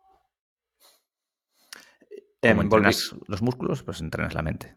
[2.43, 4.77] Como entrenas los músculos, pues entrenas la mente.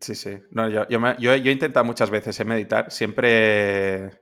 [0.00, 0.38] Sí, sí.
[0.50, 2.90] No, yo, yo, he intentado muchas veces eh, meditar.
[2.90, 4.20] Siempre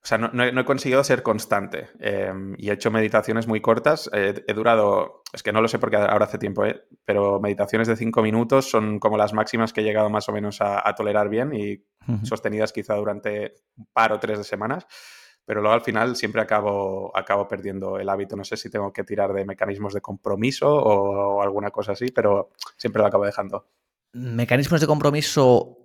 [0.00, 4.08] o sea, no, he, conseguido ser constante em, y he hecho meditaciones muy cortas.
[4.12, 6.84] he durado, es que no lo sé porque ahora hace tiempo, ¿eh?
[7.04, 10.60] pero meditaciones de cinco minutos son como las máximas que he llegado más o menos
[10.60, 11.84] a, tolerar bien y
[12.22, 14.86] sostenidas quizá durante un par o tres de semanas.
[15.48, 18.36] Pero luego al final siempre acabo, acabo perdiendo el hábito.
[18.36, 22.50] No sé si tengo que tirar de mecanismos de compromiso o alguna cosa así, pero
[22.76, 23.66] siempre lo acabo dejando.
[24.12, 25.78] Mecanismos de compromiso,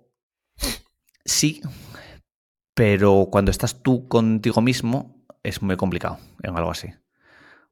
[1.24, 1.62] sí,
[2.74, 6.92] pero cuando estás tú contigo mismo es muy complicado en algo así.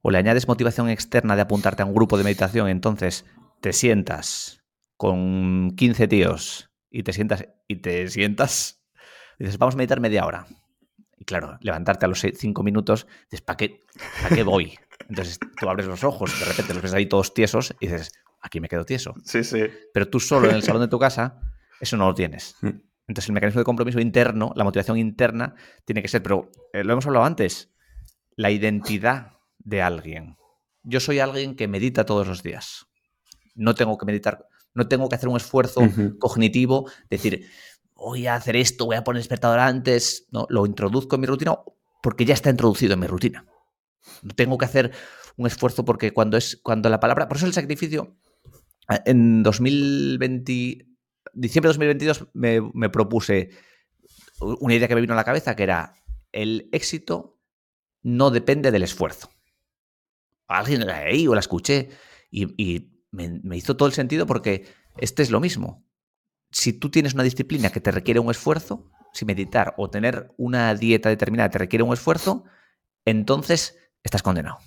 [0.00, 3.26] O le añades motivación externa de apuntarte a un grupo de meditación, entonces
[3.60, 4.64] te sientas
[4.96, 8.82] con 15 tíos y te sientas y te sientas
[9.38, 10.46] dices, vamos a meditar media hora.
[11.22, 13.80] Y claro, levantarte a los 5 minutos, dices, ¿para qué,
[14.24, 14.76] ¿para qué voy?
[15.08, 18.58] Entonces tú abres los ojos, de repente los ves ahí todos tiesos y dices, aquí
[18.58, 19.14] me quedo tieso.
[19.22, 19.66] Sí, sí.
[19.94, 21.38] Pero tú solo en el salón de tu casa,
[21.80, 22.56] eso no lo tienes.
[22.60, 22.70] Mm.
[23.06, 25.54] Entonces el mecanismo de compromiso interno, la motivación interna,
[25.84, 27.72] tiene que ser, pero eh, lo hemos hablado antes,
[28.34, 30.36] la identidad de alguien.
[30.82, 32.86] Yo soy alguien que medita todos los días.
[33.54, 35.82] No tengo que meditar, no tengo que hacer un esfuerzo
[36.18, 37.48] cognitivo, decir,
[38.02, 40.26] voy a hacer esto, voy a poner despertador antes.
[40.30, 41.56] No, lo introduzco en mi rutina
[42.02, 43.46] porque ya está introducido en mi rutina.
[44.22, 44.92] No tengo que hacer
[45.36, 48.16] un esfuerzo porque cuando es cuando la palabra, por eso el sacrificio
[49.06, 50.92] en 2020
[51.32, 53.50] diciembre de 2022 me, propuse
[54.40, 55.94] una idea que me vino a la cabeza, que era
[56.32, 57.38] el éxito
[58.02, 59.30] no depende del esfuerzo.
[60.48, 61.90] Alguien la leí o la escuché
[62.30, 65.86] y, me, hizo todo el sentido porque este es lo mismo.
[66.52, 70.74] Si tú tienes una disciplina que te requiere un esfuerzo, si meditar o tener una
[70.74, 72.44] dieta determinada te requiere un esfuerzo,
[73.04, 74.58] entonces estás condenado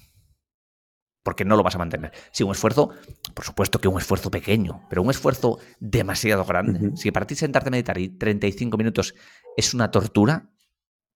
[1.26, 2.12] porque no lo vas a mantener.
[2.32, 2.92] Si un esfuerzo,
[3.34, 6.96] por supuesto que un esfuerzo pequeño, pero un esfuerzo demasiado grande.
[6.96, 9.16] Si para ti sentarte a meditar y 35 minutos
[9.58, 10.52] es una tortura,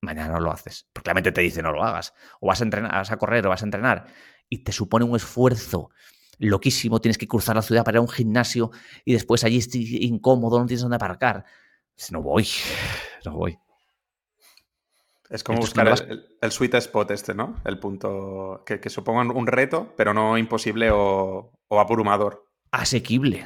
[0.02, 0.90] mañana no lo haces.
[0.94, 2.16] Porque la mente te dice no lo hagas.
[2.42, 4.08] O vas a entrenar, vas a correr o vas a entrenar
[4.50, 5.92] y te supone un esfuerzo
[6.40, 8.72] loquísimo, tienes que cruzar la ciudad para ir a un gimnasio
[9.06, 11.46] y después allí estás incómodo, no tienes dónde aparcar.
[12.12, 12.48] No voy,
[13.26, 13.60] no voy.
[15.30, 15.88] Es como buscar
[16.42, 17.58] el, sweet spot este, ¿no?
[17.64, 22.48] El punto que, que suponga un reto, pero no imposible o, abrumador.
[22.72, 23.46] Asequible.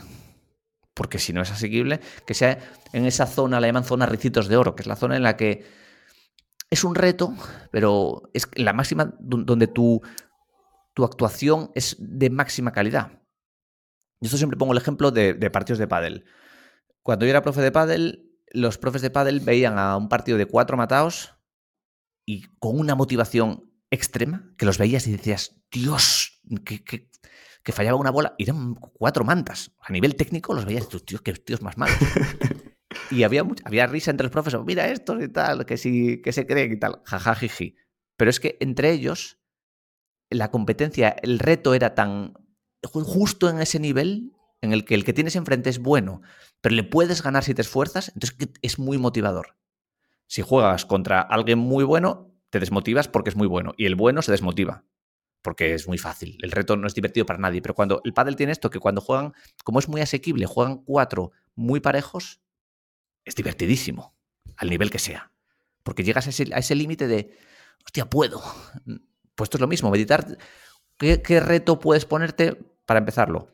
[0.93, 2.59] Porque si no es asequible, que sea
[2.93, 5.35] en esa zona, la llaman zona Ricitos de Oro, que es la zona en la
[5.35, 5.65] que
[6.69, 7.33] es un reto,
[7.69, 10.01] pero es la máxima donde tu,
[10.93, 13.23] tu actuación es de máxima calidad.
[14.21, 16.25] Yo siempre pongo el ejemplo de, partidos de pádel.
[17.01, 20.45] Cuando yo era profe de pádel, los profes de pádel veían a un partido de
[20.45, 21.33] cuatro mataos
[22.25, 28.11] y con una motivación extrema que los veías y decías, Dios, que, que, fallaba una
[28.11, 29.75] bola y eran cuatro mantas.
[29.81, 31.97] A nivel técnico los veías y dices, tío, qué tíos más malos.
[33.11, 36.47] y había, había risa entre los profesores, mira estos y tal, que sí, que se
[36.47, 37.75] creen y tal, jajajiji.
[38.15, 39.42] Pero es que entre ellos
[40.33, 42.33] la competencia, el reto era tan
[42.81, 46.21] justo en ese nivel en el que el que tienes enfrente es bueno,
[46.61, 49.57] pero le puedes ganar si te esfuerzas, entonces es muy motivador.
[50.27, 54.21] Si juegas contra alguien muy bueno, te desmotivas porque es muy bueno y el bueno
[54.21, 54.85] se desmotiva
[55.43, 56.37] porque es muy fácil.
[56.41, 59.01] El reto no es divertido para nadie, pero cuando el pádel tiene esto que cuando
[59.01, 62.39] juegan, como es muy asequible, juegan cuatro muy parejos,
[63.25, 64.15] es divertidísimo,
[64.55, 65.31] al nivel que sea.
[65.83, 67.37] Porque llegas a ese, límite de,
[67.85, 68.41] hostia, puedo.
[69.35, 70.37] Pues esto es lo mismo, meditar.
[70.97, 72.53] ¿Qué, reto puedes ponerte
[72.85, 73.47] para empezarlo?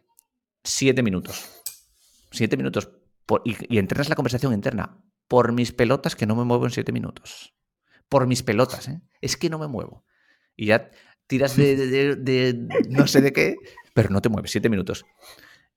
[0.64, 1.50] Siete minutos.
[2.32, 2.90] Siete minutos.
[3.46, 5.02] y, entrenas la conversación interna.
[5.28, 7.54] Por mis pelotas que no me muevo en siete minutos.
[8.10, 9.02] Por mis pelotas, ¿eh?
[9.22, 10.04] Es que no me muevo.
[10.56, 10.90] Y ya
[11.28, 13.56] tiras de, de, no sé de qué,
[13.94, 14.52] pero no te mueves.
[14.52, 15.06] Siete minutos.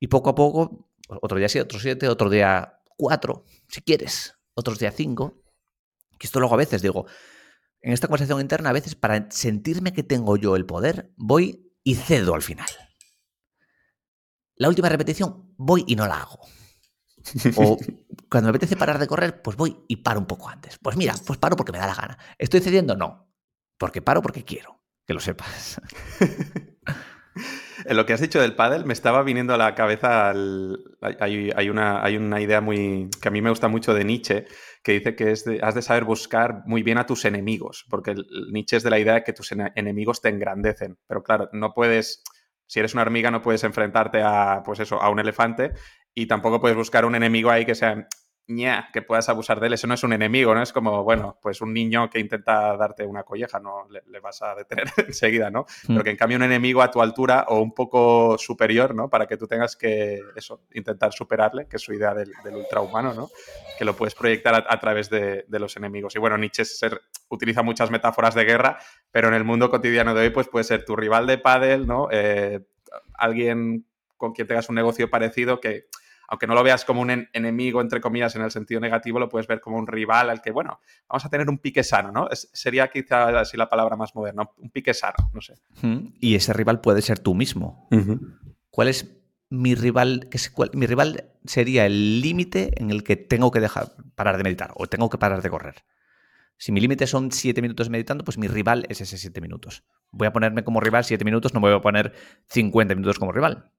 [0.00, 4.78] Y poco a poco, otro día siete, otro siete, otro día cuatro, si quieres, otros
[4.78, 5.42] día cinco.
[6.18, 7.06] Que esto luego a veces digo,
[7.82, 11.96] en esta conversación interna, a veces para sentirme que tengo yo el poder, voy y
[11.96, 12.68] cedo al final.
[14.56, 16.40] La última repetición, voy y no la hago.
[17.56, 17.76] O
[18.30, 20.78] cuando me apetece parar de correr, pues voy y paro un poco antes.
[20.78, 22.18] Pues mira, pues paro porque me da la gana.
[22.38, 22.96] ¿Estoy cediendo?
[22.96, 23.28] No.
[23.78, 24.80] Porque paro porque quiero.
[25.04, 25.80] Que lo sepas.
[27.84, 30.30] En lo que has dicho del pádel, me estaba viniendo a la cabeza.
[30.30, 34.46] Hay, una, hay, una, idea muy que a mí me gusta mucho de Nietzsche,
[34.82, 35.30] que dice que
[35.62, 38.14] has de saber buscar muy bien a tus enemigos, porque
[38.50, 40.98] Nietzsche es de la idea de que tus enemigos te engrandecen.
[41.06, 42.22] Pero claro, no puedes.
[42.66, 45.72] Si eres una hormiga, no puedes enfrentarte a, pues eso, a un elefante
[46.14, 48.06] y tampoco puedes buscar un enemigo ahí que sea
[48.92, 49.72] que puedas abusar de él.
[49.72, 50.62] Eso no es un enemigo, ¿no?
[50.62, 54.54] Es como, bueno, pues un niño que intenta darte una colleja, no le, vas a
[54.54, 55.66] detener enseguida, ¿no?
[55.86, 56.02] Pero mm.
[56.02, 59.08] que en cambio un enemigo a tu altura o un poco superior, ¿no?
[59.08, 63.30] Para que tú tengas que, eso, intentar superarle, que es su idea del, ultrahumano, ¿no?
[63.78, 66.14] Que lo puedes proyectar a, través de, los enemigos.
[66.16, 66.64] Y bueno, Nietzsche
[67.28, 68.78] utiliza muchas metáforas de guerra,
[69.10, 72.08] pero en el mundo cotidiano de hoy, pues puede ser tu rival de pádel, ¿no?
[72.10, 72.60] Eh,
[73.14, 75.86] alguien con quien tengas un negocio parecido que
[76.32, 79.46] aunque no lo veas como un enemigo, entre comillas, en el sentido negativo, lo puedes
[79.46, 82.26] ver como un rival al que, bueno, vamos a tener un pique sano, ¿no?
[82.32, 85.56] sería quizá así la palabra más moderna, un pique sano, no sé.
[86.20, 87.86] Y ese rival puede ser tú mismo.
[88.70, 89.14] ¿Cuál es
[89.50, 90.30] mi rival?
[90.72, 94.86] mi rival sería el límite en el que tengo que dejar parar de meditar o
[94.86, 95.84] tengo que parar de correr.
[96.56, 99.84] Si mi límite son siete minutos meditando, pues mi rival es ese siete minutos.
[100.12, 102.14] Voy a ponerme como rival siete minutos, no me voy a poner
[102.46, 103.70] 50 minutos como rival,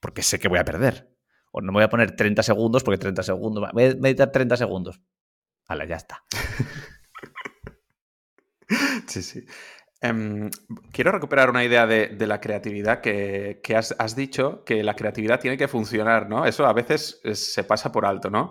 [0.00, 1.11] porque sé que voy a perder.
[1.52, 3.70] O no me voy a poner 30 segundos porque 30 segundos.
[3.72, 5.00] Voy a meditar 30 segundos.
[5.68, 6.24] Vale, ya está.
[9.06, 9.44] sí, sí.
[10.00, 10.50] Em,
[10.92, 15.68] quiero recuperar una idea de, la creatividad que, has, dicho, que la creatividad tiene que
[15.68, 16.46] funcionar, ¿no?
[16.46, 18.50] Eso a veces se pasa por alto, ¿no?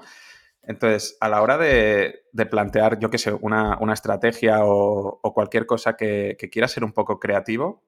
[0.62, 6.38] Entonces, a la hora de, plantear, yo qué sé, una, estrategia o, cualquier cosa que,
[6.52, 7.84] quiera ser un poco creativo,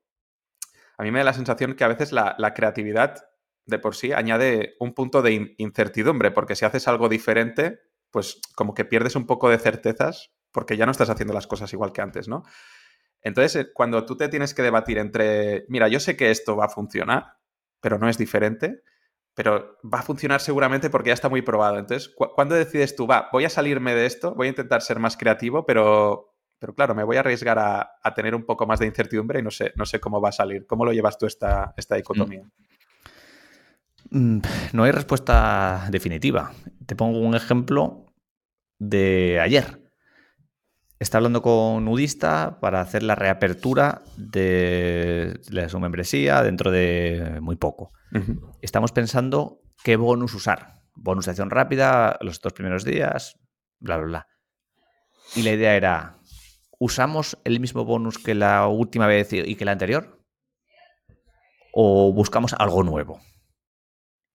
[0.98, 3.33] a mí me da la sensación que a veces la creatividad
[3.66, 7.80] de por sí añade un punto de incertidumbre, porque si haces algo diferente,
[8.12, 11.72] pues como que pierdes un poco de certezas, porque ya no estás haciendo las cosas
[11.74, 12.44] igual que antes, ¿no?
[13.22, 16.66] Entonces, eh, cuando tú te tienes que debatir entre, mira, yo sé que esto va
[16.66, 17.38] a funcionar,
[17.80, 18.84] pero no es diferente,
[19.34, 21.80] pero va a funcionar seguramente porque ya está muy probado.
[21.80, 25.18] Entonces, ¿cuándo decides tú, va, voy a salirme de esto, voy a intentar ser más
[25.18, 29.40] creativo, pero, pero claro, me voy a arriesgar a, tener un poco más de incertidumbre
[29.40, 30.68] y no sé, no sé cómo va a salir.
[30.68, 32.44] ¿Cómo lo llevas tú esta, esta dicotomía?
[32.44, 32.73] Mm.
[34.14, 34.42] Mm,
[34.74, 36.54] no hay respuesta definitiva.
[36.86, 38.14] Te pongo un ejemplo
[38.78, 39.82] de ayer.
[41.00, 47.92] Está hablando con Nudista para hacer la reapertura de, su membresía dentro de muy poco.
[48.62, 50.84] Estamos pensando qué bonus usar.
[50.94, 53.36] Bonus de acción rápida los dos primeros días,
[53.80, 54.28] bla, bla, bla.
[55.36, 56.20] Y la idea era,
[56.78, 60.24] ¿usamos el mismo bonus que la última vez y que la anterior?
[61.74, 63.20] ¿O buscamos algo nuevo?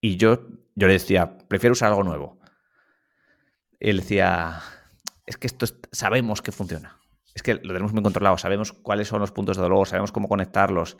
[0.01, 2.39] Y yo, yo le decía, prefiero usar algo nuevo.
[3.79, 4.61] él decía,
[5.25, 6.97] es que esto sabemos que funciona.
[7.33, 10.27] Es que lo tenemos muy controlado, sabemos cuáles son los puntos de dolor, sabemos cómo
[10.27, 10.97] conectarlos.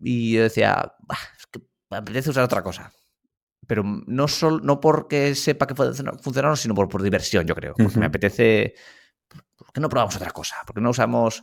[0.00, 0.94] Y yo decía,
[1.38, 2.92] es que me apetece usar otra cosa.
[3.66, 7.74] Pero no, solo, no porque sepa que funciona, sino por, por diversión, yo creo.
[7.74, 8.74] Porque me apetece.
[9.28, 10.56] ¿Por qué no probamos otra cosa?
[10.64, 11.42] ¿Por qué no usamos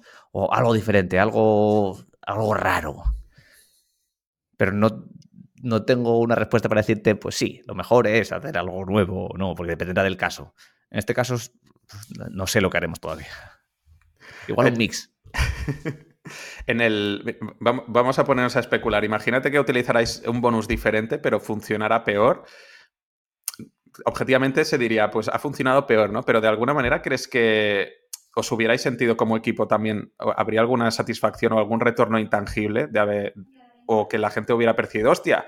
[0.52, 3.04] algo diferente, algo, algo raro?
[4.58, 5.10] Pero no,
[5.66, 9.56] no tengo una respuesta para decirte, pues sí, lo mejor es hacer algo nuevo, no,
[9.56, 10.54] porque dependerá del caso.
[10.92, 11.36] En este caso,
[12.30, 13.28] no sé lo que haremos todavía.
[14.48, 15.12] Igual un mix.
[16.66, 17.38] En el.
[17.60, 19.06] Vamos a ponernos a especular.
[19.06, 22.46] Imagínate que utilizarais un bonus diferente, pero funcionará peor.
[24.06, 26.24] Objetivamente se diría, pues ha funcionado peor, ¿no?
[26.24, 27.92] Pero de alguna manera crees que
[28.36, 30.14] os hubierais sentido como equipo también.
[30.18, 33.34] ¿Habría alguna satisfacción o algún retorno intangible de haber,
[33.86, 35.46] o que la gente hubiera percibido, hostia,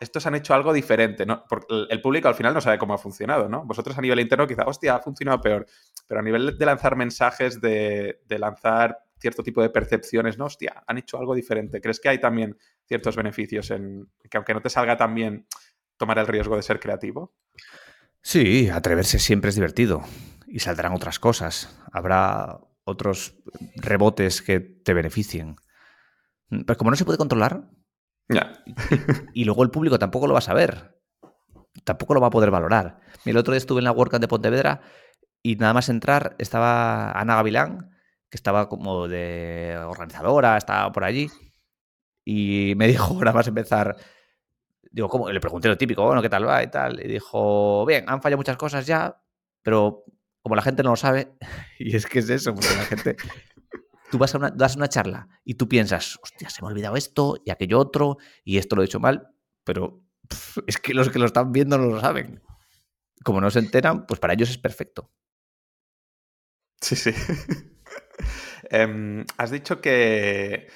[0.00, 1.44] estos han hecho algo diferente, ¿no?
[1.48, 3.64] Porque el público al final no sabe cómo ha funcionado, ¿no?
[3.64, 5.66] Vosotros a nivel interno quizá, hostia, ha funcionado peor,
[6.06, 10.46] pero a nivel de lanzar mensajes, de, lanzar cierto tipo de percepciones, ¿no?
[10.46, 11.80] Hostia, han hecho algo diferente.
[11.80, 15.46] ¿Crees que hay también ciertos beneficios en que aunque no te salga tan bien,
[15.96, 17.34] tomar el riesgo de ser creativo?
[18.20, 20.02] Sí, atreverse siempre es divertido
[20.46, 21.80] y saldrán otras cosas.
[21.90, 23.36] Habrá otros
[23.76, 25.56] rebotes que te beneficien.
[26.48, 27.70] Pero como no se puede controlar,
[29.34, 30.96] y, luego el público tampoco lo va a saber.
[31.84, 33.00] Tampoco lo va a poder valorar.
[33.24, 34.80] El otro día estuve en la WordCamp de Pontevedra
[35.42, 37.90] y nada más entrar estaba Ana Gavilán,
[38.30, 41.30] que estaba como de organizadora, estaba por allí.
[42.24, 43.96] Y me dijo, nada más empezar,
[44.90, 45.30] digo, ¿cómo?
[45.30, 46.62] Le pregunté lo típico, bueno, ¿qué tal va?
[46.62, 47.00] Y tal.
[47.04, 49.22] Y dijo, bien, han fallado muchas cosas ya,
[49.62, 50.04] pero
[50.42, 51.36] como la gente no lo sabe,
[51.78, 53.16] y es que es eso, porque la gente
[54.18, 57.40] vas a una, das una charla y tú piensas, hostia, se me ha olvidado esto
[57.44, 59.28] y aquello otro y esto lo he hecho mal,
[59.64, 60.02] pero
[60.66, 62.42] es que los que lo están viendo no lo saben.
[63.24, 65.10] Como no se enteran, pues para ellos es perfecto.
[66.80, 67.12] Sí, sí.
[68.68, 70.66] Em, has dicho que,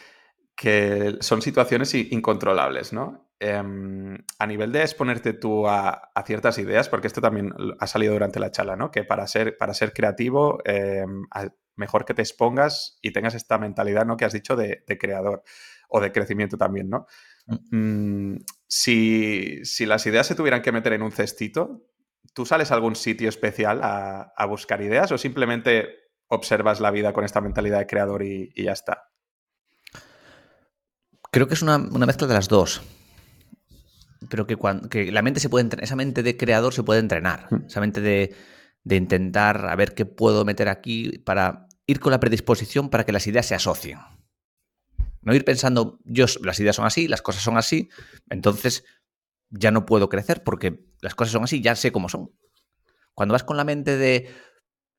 [0.54, 3.29] que son situaciones incontrolables, ¿no?
[3.42, 8.38] Em, a nivel de exponerte tú a, ciertas ideas, porque esto también ha salido durante
[8.38, 8.90] la charla, ¿no?
[8.90, 11.24] Que para ser, para ser creativo, em,
[11.74, 14.18] mejor que te expongas y tengas esta mentalidad, ¿no?
[14.18, 15.42] Que has dicho de, creador
[15.88, 17.06] o de crecimiento también, ¿no?
[17.70, 18.36] Mm,
[18.68, 21.86] si, las ideas se tuvieran que meter en un cestito,
[22.34, 25.88] ¿tú sales a algún sitio especial a, buscar ideas o simplemente
[26.28, 29.08] observas la vida con esta mentalidad de creador y, ya está?
[31.32, 32.82] Creo que es una, mezcla de las dos.
[34.28, 37.46] Pero que, cuando, que la mente se puede esa mente de creador se puede entrenar.
[37.50, 37.66] Mm.
[37.66, 38.34] Esa mente de,
[38.84, 43.12] de intentar a ver qué puedo meter aquí para ir con la predisposición para que
[43.12, 43.98] las ideas se asocien.
[45.22, 47.90] No ir pensando, yo, las ideas son así, las cosas son así,
[48.30, 48.84] entonces
[49.50, 52.30] ya no puedo crecer porque las cosas son así, ya sé cómo son.
[53.14, 54.30] Cuando vas con la mente de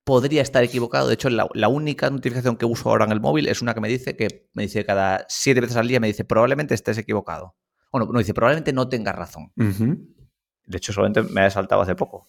[0.04, 3.62] podría estar equivocado, de hecho la, única notificación que uso ahora en el móvil es
[3.62, 6.74] una que me dice que me dice cada siete veces al día, me dice probablemente
[6.74, 7.56] estés equivocado.
[7.92, 9.52] Bueno, no dice probablemente no tengas razón.
[9.54, 12.26] De hecho, solamente me ha saltado hace poco.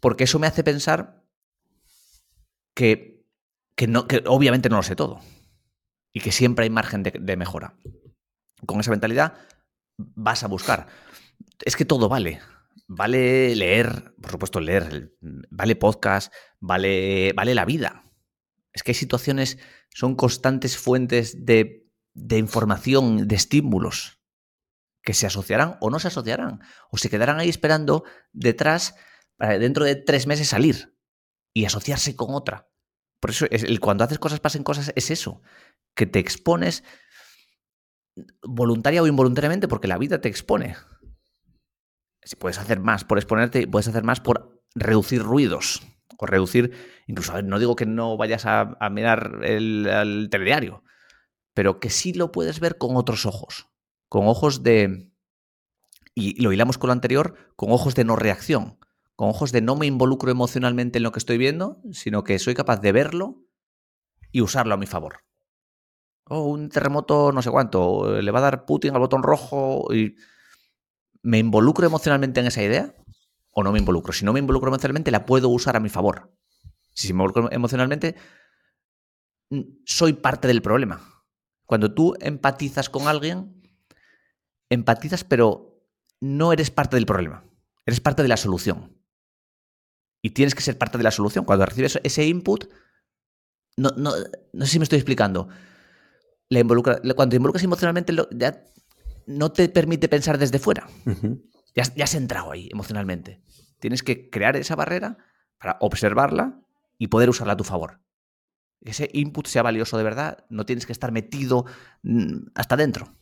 [0.00, 1.22] Porque eso me hace pensar
[2.74, 3.24] que,
[3.86, 5.20] no, que obviamente no lo sé todo
[6.12, 7.76] y que siempre hay margen de, mejora.
[8.64, 9.34] Con esa mentalidad
[9.98, 10.86] vas a buscar.
[11.64, 12.40] Es que todo vale.
[12.86, 18.04] Vale leer, por supuesto leer, vale podcast, vale, vale la vida.
[18.72, 19.58] Es que hay situaciones,
[19.90, 21.87] son constantes fuentes de,
[22.18, 24.20] de información, de estímulos,
[25.02, 28.94] que se asociarán o no se asociarán, o se quedarán ahí esperando detrás
[29.36, 30.96] para dentro de tres meses salir
[31.54, 32.68] y asociarse con otra.
[33.20, 33.46] Por eso,
[33.80, 35.42] cuando haces cosas, pasen cosas, es eso,
[35.94, 36.84] que te expones
[38.42, 40.76] voluntaria o involuntariamente porque la vida te expone.
[42.22, 45.82] Si puedes hacer más por exponerte, puedes hacer más por reducir ruidos
[46.18, 46.72] o reducir,
[47.06, 50.82] incluso, no digo que no vayas a, mirar el, el telediario,
[51.58, 53.66] pero que sí lo puedes ver con otros ojos,
[54.08, 55.10] con ojos de,
[56.14, 58.78] y lo hilamos con lo anterior, con ojos de no reacción
[59.16, 62.54] con ojos de no me involucro emocionalmente en lo que estoy viendo, sino que soy
[62.54, 63.42] capaz de verlo
[64.30, 65.24] y usarlo a mi favor.
[66.26, 69.92] O oh, un terremoto no sé cuánto, le va a dar Putin al botón rojo
[69.92, 70.14] y
[71.22, 72.94] me involucro emocionalmente en esa idea
[73.50, 74.12] o no me involucro.
[74.12, 76.32] Si no me involucro emocionalmente, la puedo usar a mi favor.
[76.94, 78.14] Si me involucro emocionalmente,
[79.84, 81.17] soy parte del problema.
[81.68, 83.62] Cuando tú empatizas con alguien,
[84.70, 85.84] empatizas, pero
[86.18, 87.44] no eres parte del problema.
[87.84, 88.96] Eres parte de la solución
[90.22, 91.44] y tienes que ser parte de la solución.
[91.44, 92.72] Cuando recibes ese input,
[93.76, 94.12] no, no,
[94.54, 95.48] no sé si me estoy explicando.
[96.48, 98.64] La involucra, cuando te involucras emocionalmente, ya
[99.26, 100.88] no te permite pensar desde fuera.
[101.74, 103.42] ya, ya has entrado ahí emocionalmente.
[103.78, 105.18] Tienes que crear esa barrera
[105.58, 106.62] para observarla
[106.96, 108.00] y poder usarla a tu favor.
[108.80, 111.64] Ese input sea valioso de verdad, no tienes que estar metido
[112.02, 113.18] mm, hasta dentro.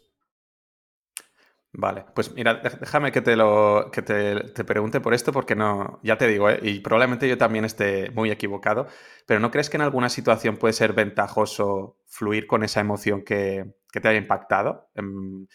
[1.79, 6.17] Vale, pues mira, déjame que te lo que te, pregunte por esto porque no, ya
[6.17, 6.59] te digo, ¿eh?
[6.63, 8.87] y probablemente yo también esté muy equivocado,
[9.27, 13.75] pero ¿no crees que en alguna situación puede ser ventajoso fluir con esa emoción que,
[13.93, 14.89] te haya impactado?
[14.95, 15.47] Em,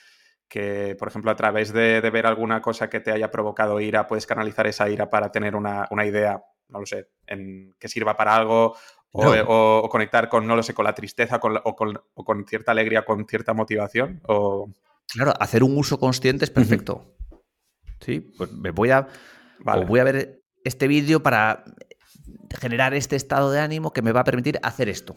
[0.47, 4.27] que, por ejemplo, a través de, ver alguna cosa que te haya provocado ira, puedes
[4.27, 8.75] canalizar esa ira para tener una, idea, no lo sé, en, que sirva para algo
[9.13, 13.03] o, conectar con, no lo sé, con la tristeza o, con, o, con, cierta alegría,
[13.03, 14.21] con cierta motivación?
[14.27, 14.69] O...
[15.07, 17.15] Claro, hacer un uso consciente es perfecto.
[17.99, 19.07] Sí, pues me voy a.
[19.87, 21.63] voy a ver este vídeo para
[22.59, 25.15] generar este estado de ánimo que me va a permitir hacer esto.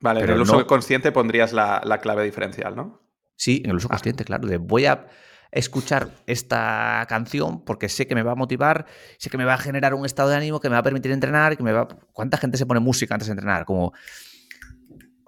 [0.00, 3.02] Vale, Pero en el uso no- consciente pondrías la, la clave diferencial, ¿no?
[3.36, 4.46] Sí, en el uso consciente, claro.
[4.46, 5.06] De voy a
[5.52, 8.86] escuchar esta canción porque sé que me va a motivar,
[9.18, 11.12] sé que me va a generar un estado de ánimo que me va a permitir
[11.12, 11.86] entrenar, que me va.
[12.12, 13.64] ¿Cuánta gente se pone música antes de entrenar?
[13.66, 13.92] Como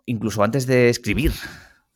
[0.07, 1.33] incluso antes de escribir.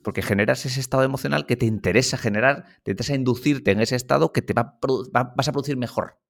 [0.03, 4.33] Porque generas ese estado emocional que te interesa generar, te interesa inducirte en ese estado
[4.33, 6.21] que te va vas a producir mejor.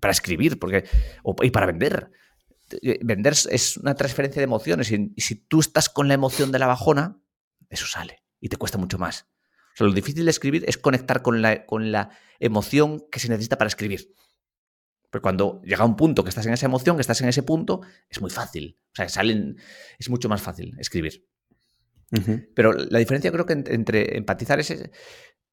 [0.00, 0.84] Para escribir, porque.
[1.22, 2.10] o- y para vender.
[2.82, 4.90] Eh, Vender es una transferencia de emociones.
[4.90, 7.18] Y si tú estás con la emoción de la bajona,
[7.68, 8.22] eso sale.
[8.40, 9.26] Y te cuesta mucho más.
[9.78, 12.10] Sea, lo difícil de escribir es conectar con la, con la
[12.40, 14.12] emoción que se necesita para escribir.
[15.10, 17.80] Pero cuando llega un punto que estás en esa emoción, que estás en ese punto,
[18.10, 18.78] es muy fácil.
[18.92, 19.56] O sea, salen,
[19.98, 21.26] es mucho más fácil escribir.
[22.54, 24.70] Pero la diferencia creo que en- entre empatizar es,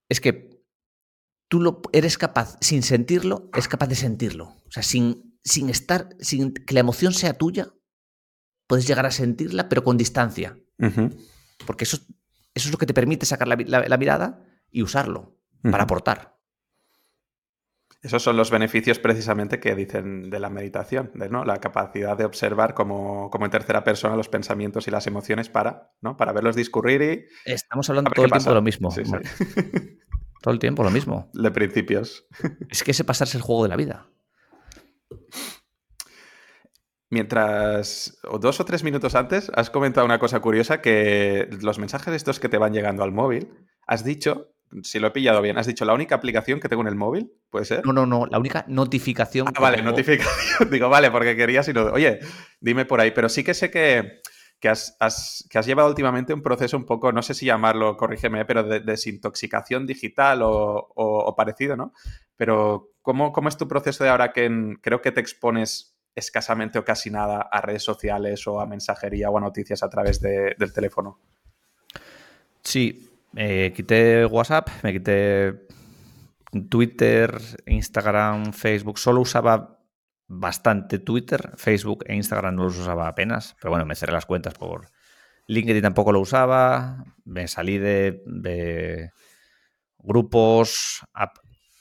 [0.10, 0.62] es que
[1.48, 4.46] tú lo, eres capaz, sin sentirlo, es capaz de sentirlo.
[4.66, 7.74] O sea, sin, sin estar, sin que la emoción sea tuya,
[8.68, 10.58] puedes llegar a sentirla, pero con distancia.
[11.68, 12.00] Porque eso,
[12.56, 15.84] eso es lo que te permite sacar la, vi- la- la mirada y usarlo para
[15.84, 16.34] aportar.
[18.01, 21.43] Esos son los beneficios precisamente que dicen de la meditación, de ¿no?
[21.43, 25.91] la capacidad de observar como, como en tercera persona los pensamientos y las emociones para,
[26.01, 26.16] ¿no?
[26.16, 27.01] para verlos discurrir
[27.45, 28.49] y Estamos hablando todo el tiempo pasa.
[28.51, 28.91] de lo mismo.
[28.91, 29.12] Sí, sí.
[29.12, 29.26] Marc.
[30.41, 31.32] Todo el tiempo lo mismo.
[31.34, 32.28] de principios.
[32.70, 34.08] Es que ese pasarse el juego de la vida.
[37.16, 42.13] Mientras, o dos o tres minutos antes, has comentado una cosa curiosa que los mensajes
[42.13, 43.49] estos que te van llegando al móvil,
[43.88, 44.51] has dicho,
[44.84, 47.32] si lo he pillado bien, has dicho la única aplicación que tengo en el móvil,
[47.49, 47.86] ¿puede ser?
[47.86, 48.26] No, no, no.
[48.26, 49.47] La única notificación.
[49.47, 50.70] Ah, que vale, tengo- notificación.
[50.72, 51.86] Digo, vale, porque quería, si no.
[51.86, 52.20] Oye,
[52.59, 53.11] dime por ahí.
[53.11, 54.20] Pero sí que sé que,
[54.59, 57.95] que, has, has- que has llevado últimamente un proceso un poco, no sé si llamarlo,
[57.97, 61.93] corrígeme, pero de desintoxicación digital o, o- o parecido, ¿no?
[62.36, 66.80] Pero, ¿cómo, cómo es tu proceso de ahora que en- creo que te expones escasamente
[66.80, 70.55] o casi nada a redes sociales o a mensajería o a noticias a través de-
[70.57, 71.20] del teléfono?
[72.63, 75.68] Sí, me quité WhatsApp, me quité
[76.70, 78.97] Twitter, Instagram, Facebook.
[78.97, 79.80] Solo usaba
[80.28, 84.55] bastante Twitter, Facebook e Instagram no los usaba apenas, pero bueno, me cerré las cuentas
[84.55, 84.89] por
[85.47, 89.11] LinkedIn tampoco lo usaba, me salí de,
[89.99, 91.05] grupos,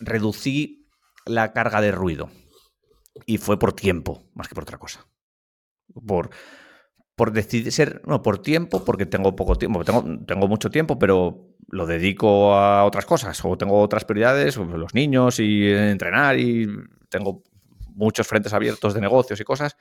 [0.01, 0.87] reducí
[1.25, 2.31] la carga de ruido
[3.27, 5.07] y fue por tiempo más que por otra cosa.
[6.07, 6.31] Por,
[7.15, 11.55] por decidir ser, no, por tiempo, porque tengo poco tiempo, tengo, tengo mucho tiempo, pero
[11.69, 16.69] lo dedico a otras cosas, o tengo otras prioridades, o los niños y entrenar, y
[17.09, 17.43] tengo
[17.95, 19.77] muchos frentes abiertos de negocios y cosas.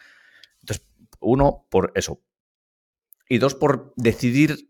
[0.60, 0.86] Entonces,
[1.20, 2.22] uno, por eso.
[3.28, 4.70] Y dos, por decidir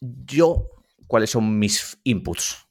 [0.00, 0.70] yo
[1.06, 2.66] cuáles son mis inputs.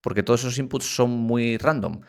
[0.00, 2.00] Porque todos esos inputs son muy random.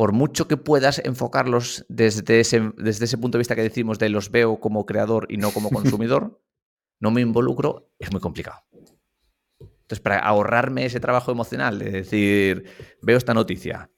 [0.00, 4.08] Por mucho que puedas enfocarlos desde ese, desde ese punto de vista que decimos de
[4.08, 6.40] los veo como creador y no como consumidor,
[7.00, 8.62] no me involucro, es muy complicado.
[9.60, 12.64] Entonces, para ahorrarme ese trabajo emocional de decir,
[13.02, 13.90] veo esta noticia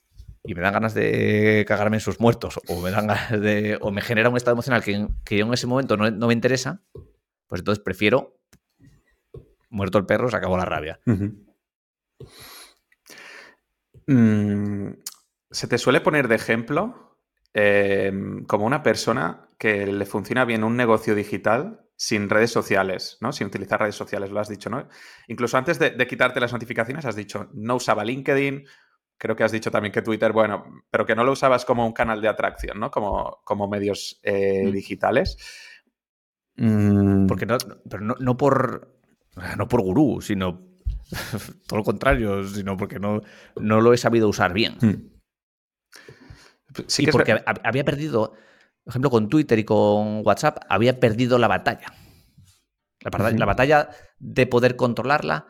[0.43, 3.77] y me dan ganas de cagarme en sus muertos, o me dan ganas de.
[3.79, 6.33] o me genera un estado emocional que, que yo en ese momento no, no me
[6.33, 6.83] interesa,
[7.47, 8.41] pues entonces prefiero.
[9.69, 10.99] Muerto el perro, se acabó la rabia.
[14.05, 14.89] Mm,
[15.53, 17.17] ¿Se te suele poner de ejemplo
[17.53, 18.11] eh,
[18.47, 23.31] como una persona que le funciona bien un negocio digital sin redes sociales, ¿no?
[23.31, 24.89] Sin utilizar redes sociales, lo has dicho, ¿no?
[25.27, 28.65] Incluso antes de, de quitarte las notificaciones has dicho, no usaba LinkedIn,
[29.17, 31.93] creo que has dicho también que Twitter, bueno, pero que no lo usabas como un
[31.93, 32.91] canal de atracción, ¿no?
[32.91, 34.71] Como, como medios eh, Mm.
[34.71, 35.37] digitales.
[36.57, 37.57] Mm, Porque no,
[37.89, 38.91] pero no, no por.
[39.57, 40.61] No por gurú, sino.
[41.67, 43.21] todo lo contrario, sino porque no,
[43.59, 44.75] no lo he sabido usar bien.
[44.81, 45.12] mm.
[46.87, 48.33] Sí y es porque había perdido,
[48.83, 51.93] por ejemplo, con Twitter y con WhatsApp, había perdido la batalla.
[53.01, 55.47] La, batalla de poder controlarla.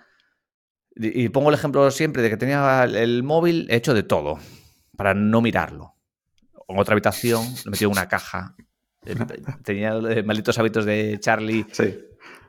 [0.96, 4.40] Y, y pongo el ejemplo siempre de que tenía el, móvil hecho de todo
[4.98, 5.96] para no mirarlo.
[6.68, 8.56] En otra habitación, lo metí en una caja.
[9.06, 9.16] Eh,
[9.64, 12.00] Tenía eh, malditos hábitos de Charlie Sí.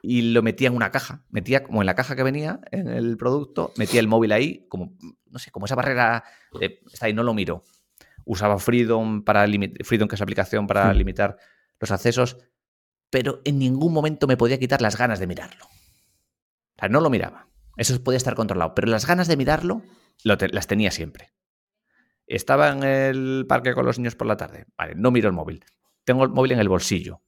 [0.03, 1.25] y lo metía en una caja.
[1.31, 4.97] Metía como en la caja que venía en el producto, metía el móvil ahí, como,
[5.31, 6.25] no sé, como esa barrera,
[6.59, 7.65] de, está ahí, no lo miro.
[8.25, 9.47] Usaba Freedom, para
[9.85, 11.37] Freedom, que es aplicación para limitar
[11.81, 12.39] los accesos,
[13.11, 15.65] pero en ningún momento me podía quitar las ganas de mirarlo.
[15.67, 17.49] O sea, no lo miraba.
[17.77, 19.83] Eso podía estar controlado, pero las ganas de mirarlo
[20.25, 21.33] lo te- las tenía siempre.
[22.27, 24.67] Estaba en el parque con los niños por la tarde.
[24.79, 25.65] Vale, no miro el móvil.
[26.05, 27.21] Tengo el móvil en el bolsillo.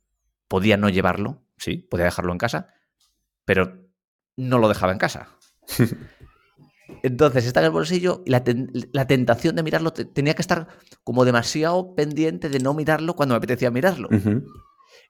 [0.49, 2.69] Podía no llevarlo, sí, podía dejarlo en casa,
[3.45, 3.87] pero
[4.37, 5.29] no lo dejaba en casa.
[7.03, 10.43] Entonces está en el bolsillo y la, ten- la tentación de mirarlo te- tenía que
[10.43, 10.69] estar
[11.05, 14.09] como demasiado pendiente de no mirarlo cuando me apetecía mirarlo.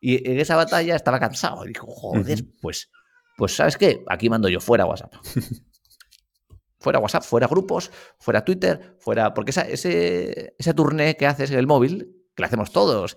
[0.00, 1.64] Y en esa batalla estaba cansado.
[1.64, 2.90] Y dijo, joder, pues,
[3.36, 4.02] pues ¿sabes qué?
[4.08, 5.12] Aquí mando yo, fuera WhatsApp.
[6.78, 9.34] fuera WhatsApp, fuera grupos, fuera Twitter, fuera.
[9.34, 13.16] Porque ese, ese turné que haces en el móvil, que lo hacemos todos.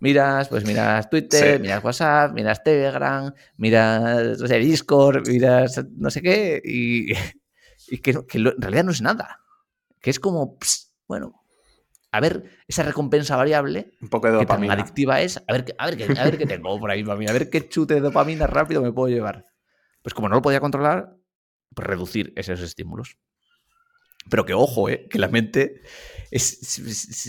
[0.00, 6.20] Miras, pues miras Twitter, miras WhatsApp, miras Telegram, miras no sé, Discord, miras no sé
[6.20, 7.12] qué, y,
[8.02, 9.40] que, en realidad no es nada.
[10.00, 10.58] Que es como,
[11.08, 11.42] bueno,
[12.12, 13.92] a ver esa recompensa variable.
[14.00, 14.74] Un poco de dopamina.
[14.74, 15.42] Que tan adictiva es.
[15.46, 17.26] A ver, a ver, a ver qué tengo por ahí, mami.
[17.28, 19.46] A ver qué chute de dopamina rápido me puedo llevar.
[20.02, 21.16] Pues como no lo podía controlar,
[21.74, 23.18] pues reducir esos estímulos.
[24.30, 25.06] Pero que ojo, ¿eh?
[25.08, 25.82] que la mente
[26.30, 26.58] es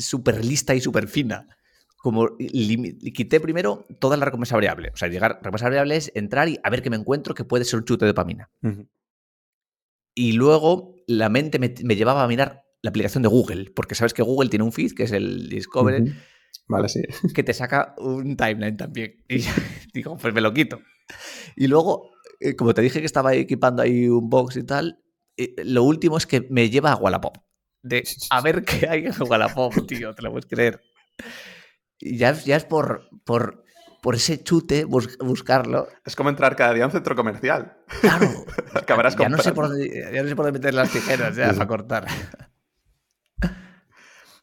[0.07, 1.47] súper lista y súper fina.
[1.97, 4.91] Como quité primero toda la recompensa variable.
[4.93, 7.65] O sea, llegar, recompensa variable es entrar y a ver qué me encuentro que puede
[7.65, 8.49] ser un chute de dopamina.
[10.17, 14.23] Y luego la mente me, llevaba a mirar la aplicación de Google, porque sabes que
[14.23, 16.11] Google tiene un feed, que es el Discovery,
[16.67, 17.03] vale, sí.
[17.35, 19.23] que te saca un timeline también.
[19.29, 19.43] Y
[19.93, 20.81] digo, pues me lo quito.
[21.55, 22.09] Y luego,
[22.39, 25.03] eh, como te dije que estaba equipando ahí un box y tal,
[25.37, 27.37] eh, lo último es que me lleva a Wallapop.
[27.83, 30.81] De a ver qué hay en Wallapop, tío, te lo puedes creer.
[31.99, 33.63] Y ya, ya es por, por,
[34.01, 35.87] por ese chute buscarlo.
[36.05, 37.77] Es como entrar cada día a un centro comercial.
[38.01, 38.27] Claro.
[38.73, 41.53] Acabarás ya, no sé por dónde, ya no sé por dónde meter las tijeras ya,
[41.53, 42.07] para cortar.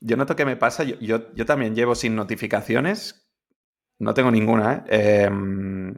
[0.01, 3.27] Yo noto que me pasa, yo, yo, también llevo sin notificaciones,
[3.99, 5.23] no tengo ninguna, ¿eh?
[5.23, 5.95] Em,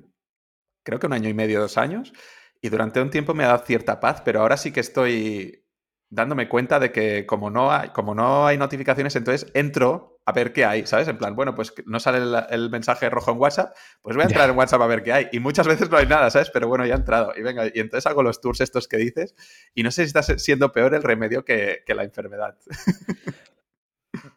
[0.84, 2.12] creo que un año y medio, dos años,
[2.60, 5.66] y durante un tiempo me ha dado cierta paz, pero ahora sí que estoy
[6.08, 10.52] dándome cuenta de que como no hay, como no hay notificaciones, entonces entro a ver
[10.52, 11.08] qué hay, ¿sabes?
[11.08, 12.18] En plan, bueno, pues no sale
[12.50, 15.28] el, mensaje rojo en WhatsApp, pues voy a entrar en WhatsApp a ver qué hay.
[15.32, 16.50] Y muchas veces no hay nada, ¿sabes?
[16.50, 17.32] Pero bueno, ya he entrado.
[17.36, 19.34] Y venga, y entonces hago los tours estos que dices.
[19.74, 22.58] Y no sé si está siendo peor el remedio que, la enfermedad.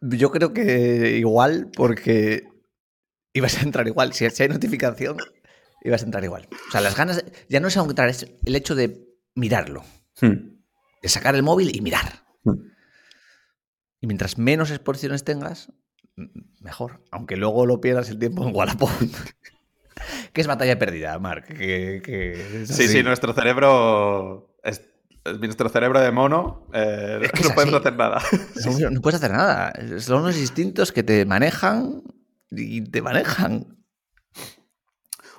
[0.02, 2.48] Yo creo que igual, porque
[3.34, 4.14] ibas a entrar igual.
[4.14, 5.18] Si hay notificación,
[5.82, 6.48] ibas a entrar igual.
[6.68, 9.84] O sea, las ganas, ya no es entrar, es el hecho de mirarlo.
[10.22, 10.60] Hmm
[11.02, 12.26] de sacar el móvil y mirar.
[12.44, 12.72] Hmm.
[14.02, 15.72] Y mientras menos exposiciones tengas,
[16.60, 17.02] mejor.
[17.12, 18.90] Aunque luego lo pierdas el tiempo en Wallapop.
[20.34, 21.46] que es batalla perdida, Mark.
[21.58, 24.56] sí, sí, nuestro cerebro.
[24.64, 24.82] Es,
[25.40, 28.22] nuestro cerebro de mono eh, no puedes hacer nada.
[28.92, 29.74] No, puedes hacer nada.
[30.00, 32.04] Son unos instintos que te manejan
[32.52, 33.78] y te manejan.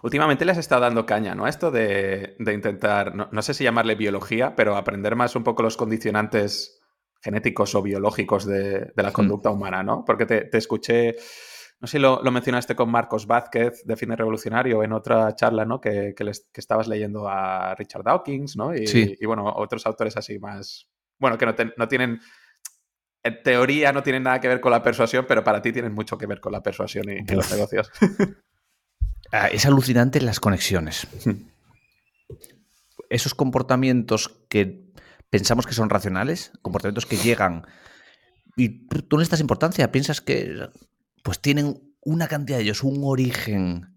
[0.03, 1.45] Últimamente les está dando caña, ¿no?
[1.45, 5.77] A esto de, intentar, no, sé si llamarle biología, pero aprender más un poco los
[5.77, 6.80] condicionantes
[7.21, 9.13] genéticos o biológicos de, la hmm.
[9.13, 10.05] conducta humana, ¿no?
[10.05, 11.17] Porque te, escuché,
[11.81, 15.81] no sé si lo, mencionaste con Marcos Vázquez de Fine Revolucionario en otra charla, ¿no?
[15.81, 18.75] Que, que, estabas leyendo a Richard Dawkins, ¿no?
[18.75, 22.21] Y, y, bueno, otros autores así más, bueno, que no, no tienen
[23.23, 26.17] en teoría no tienen nada que ver con la persuasión, pero para ti tienen mucho
[26.17, 27.91] que ver con la persuasión y, y los negocios.
[29.33, 31.07] Ah, es alucinante las conexiones.
[33.09, 34.91] Esos comportamientos que
[35.31, 37.67] pensamos que son racionales, comportamientos que llegan
[38.57, 40.69] y tú no estas importancia, piensas que
[41.23, 43.97] pues tienen una cantidad de ellos, un origen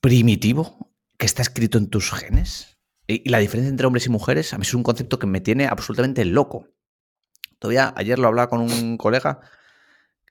[0.00, 2.78] primitivo que está escrito en tus genes.
[3.06, 5.66] Y la diferencia entre hombres y mujeres a mí es un concepto que me tiene
[5.66, 6.68] absolutamente loco.
[7.58, 9.40] Todavía ayer lo hablaba con un colega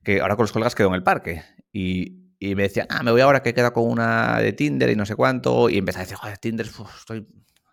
[0.03, 3.11] que ahora con los colegas quedó en el parque y y me decía, ah, me
[3.11, 5.69] voy ahora que queda con una de Tinder y no sé cuánto.
[5.69, 7.27] Y empecé a decir, joder, Tinder, estoy,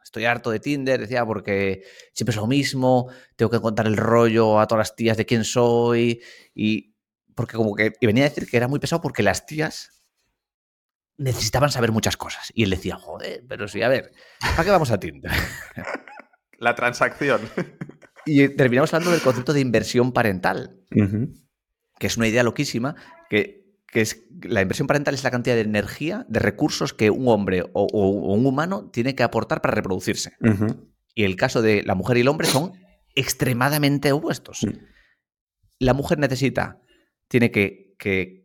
[0.08, 1.82] estoy harto de Tinder, decía, porque
[2.12, 5.44] siempre es lo mismo, tengo que contar el rollo a todas las tías de quién
[5.44, 6.22] soy.
[6.54, 6.94] Y
[7.34, 9.90] porque como que y venía a decir que era muy pesado porque las tías
[11.18, 12.50] necesitaban saber muchas cosas.
[12.54, 15.30] Y él decía, joder, pero sí, a ver, ¿para qué vamos a Tinder?
[16.58, 17.40] La transacción.
[18.30, 20.82] Y terminamos hablando del concepto de inversión parental,
[21.98, 22.94] que es una idea loquísima
[23.30, 27.28] que que es la inversión parental es la cantidad de energía, de recursos que un
[27.28, 30.32] hombre o, un humano tiene que aportar para reproducirse.
[31.14, 32.72] Y el caso de la mujer y el hombre son
[33.14, 34.66] extremadamente opuestos.
[35.78, 36.80] La mujer necesita,
[37.28, 37.96] tiene que,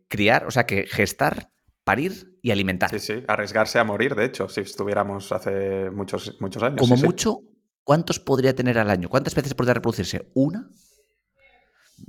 [0.08, 1.50] criar, o sea, que gestar,
[1.84, 2.90] parir y alimentar.
[2.90, 6.80] Sí, sí, arriesgarse a morir, de hecho, si estuviéramos hace muchos, muchos años.
[6.80, 7.40] Como mucho,
[7.82, 9.08] ¿cuántos podría tener al año?
[9.08, 10.30] ¿Cuántas veces podría reproducirse?
[10.34, 10.70] ¿Una?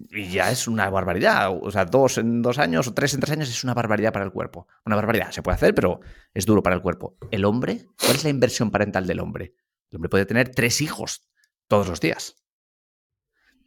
[0.10, 1.52] Y ya es una barbaridad.
[1.62, 4.26] O sea, dos en dos años o tres en tres años es una barbaridad para
[4.26, 4.68] el cuerpo.
[4.86, 5.32] Una barbaridad.
[5.32, 6.00] Se puede hacer, pero
[6.34, 7.18] es duro para el cuerpo.
[7.32, 7.88] ¿El hombre?
[8.00, 9.56] ¿Cuál es la inversión parental del hombre?
[9.90, 11.30] El hombre puede tener tres hijos
[11.68, 12.36] todos los días.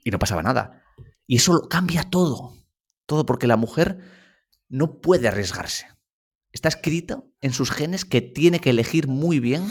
[0.05, 0.85] Y no pasaba nada.
[1.27, 2.55] Y eso cambia todo.
[3.07, 3.99] Todo porque la mujer
[4.69, 5.87] no puede arriesgarse.
[6.53, 9.67] Está escrito en sus genes que tiene que elegir muy bien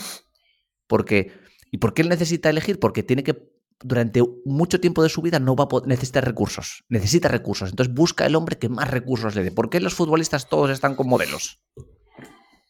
[0.88, 1.46] porque...
[1.70, 2.80] ¿Y por qué él necesita elegir?
[2.80, 6.84] Porque tiene que durante mucho tiempo de su vida no va a poder, necesita recursos,
[6.90, 7.70] necesita recursos.
[7.70, 9.52] Entonces busca el hombre que más recursos le dé.
[9.52, 11.62] ¿Por qué los futbolistas todos están con modelos?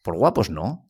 [0.04, 0.90] Por guapos, no.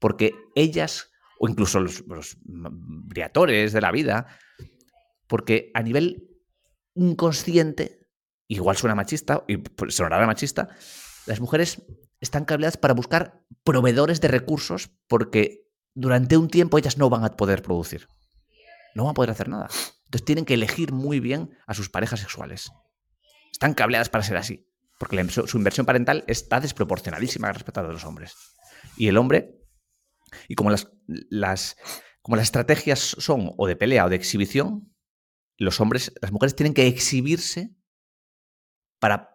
[0.00, 4.26] Porque ellas, o incluso los, los de la vida,
[5.28, 6.28] porque a nivel
[6.94, 8.08] inconsciente,
[8.48, 10.68] igual suena machista, y sonará machista,
[11.26, 11.82] las mujeres
[12.20, 17.36] están cableadas para buscar proveedores de recursos porque durante un tiempo ellas no van a
[17.36, 18.08] poder producir.
[18.94, 19.68] No van a poder hacer nada.
[20.04, 22.70] Entonces tienen que elegir muy bien a sus parejas sexuales.
[23.50, 24.68] Están cableadas para ser así.
[24.98, 28.34] Porque su inversión parental está desproporcionadísima respecto a los hombres.
[28.96, 29.58] Y el hombre,
[30.48, 31.76] y como las, las,
[32.20, 34.94] como las estrategias son o de pelea o de exhibición,
[35.56, 37.74] los hombres, las mujeres tienen que exhibirse
[38.98, 39.30] para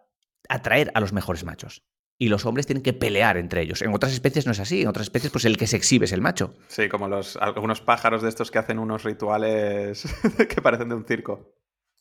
[0.48, 1.84] atraer a los mejores machos.
[2.20, 3.80] Y los hombres tienen que pelear entre ellos.
[3.80, 4.82] En otras especies no es así.
[4.82, 6.54] En otras especies, pues el que se exhibe es el macho.
[6.66, 10.04] Sí, como los, algunos pájaros de estos que hacen unos rituales
[10.48, 11.54] que parecen de un circo.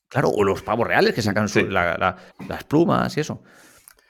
[0.10, 3.44] Claro, o los pavos reales que sacan las plumas y eso.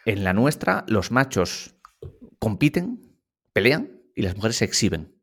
[0.05, 1.75] En la nuestra, los machos
[2.39, 3.17] compiten,
[3.51, 5.15] pelean y las mujeres se exhiben.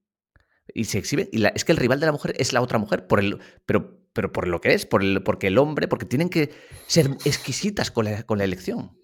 [0.74, 1.28] Y se exhiben.
[1.32, 4.04] Y es que el rival de la mujer es la otra mujer, por el, pero
[4.14, 6.50] pero por lo que es, por el, porque el hombre, porque tienen que
[6.86, 8.96] ser exquisitas con la, con la elección.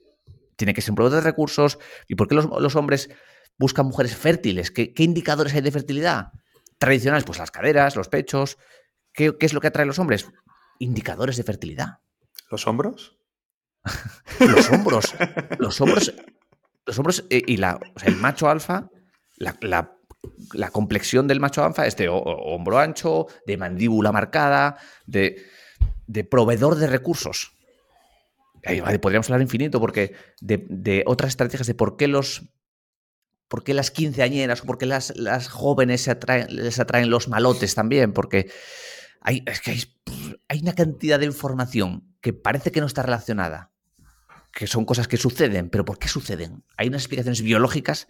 [0.61, 1.78] Tiene que ser un proveedor de recursos.
[2.06, 3.08] ¿Y por qué los, hombres
[3.56, 4.70] buscan mujeres fértiles?
[4.70, 6.32] ¿Qué, indicadores hay de fertilidad?
[6.76, 8.58] Tradicionales, pues las caderas, los pechos.
[9.14, 10.30] ¿Qué, es lo que atrae a los hombres?
[10.78, 12.00] Indicadores de fertilidad.
[12.50, 13.16] ¿Los hombros?
[14.38, 15.14] los hombros.
[15.58, 16.12] Los hombros.
[16.84, 18.90] Los hombros eh, y la, el macho alfa,
[19.38, 19.96] la, la
[20.52, 25.46] la complexión del macho alfa es de hombro ancho, de mandíbula marcada, de,
[26.30, 27.56] proveedor de recursos.
[29.00, 32.42] Podríamos hablar infinito porque de, otras estrategias de por qué los
[33.48, 36.16] por qué las quinceañeras o por qué las, las jóvenes se
[36.50, 38.48] les atraen los malotes también, porque
[39.20, 39.44] hay,
[40.48, 43.72] hay una cantidad de información que parece que no está relacionada,
[44.52, 46.64] que son cosas que suceden, pero ¿por qué suceden?
[46.76, 48.06] Hay unas explicaciones biológicas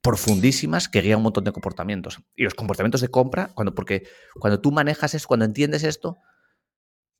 [0.00, 2.20] profundísimas que guían un montón de comportamientos.
[2.36, 4.06] Y los comportamientos de compra, cuando, porque
[4.38, 6.18] cuando tú manejas es cuando entiendes esto,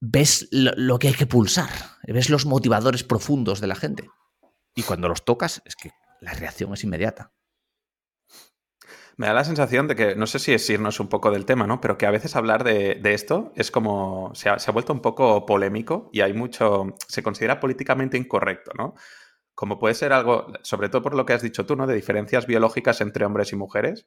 [0.00, 1.70] ves lo, que hay que pulsar,
[2.06, 4.10] ves los motivadores profundos de la gente.
[4.74, 5.90] Y cuando los tocas, es que
[6.20, 7.32] la reacción es inmediata.
[9.16, 11.66] Me da la sensación de que, no sé si es irnos un poco del tema,
[11.66, 11.80] ¿no?
[11.80, 15.02] Pero que a veces hablar de, esto es como, se ha, se ha, vuelto un
[15.02, 18.94] poco polémico y hay mucho, se considera políticamente incorrecto, ¿no?
[19.58, 21.88] como puede ser algo, sobre todo por lo que has dicho tú, ¿no?
[21.88, 24.06] De diferencias biológicas entre hombres y mujeres,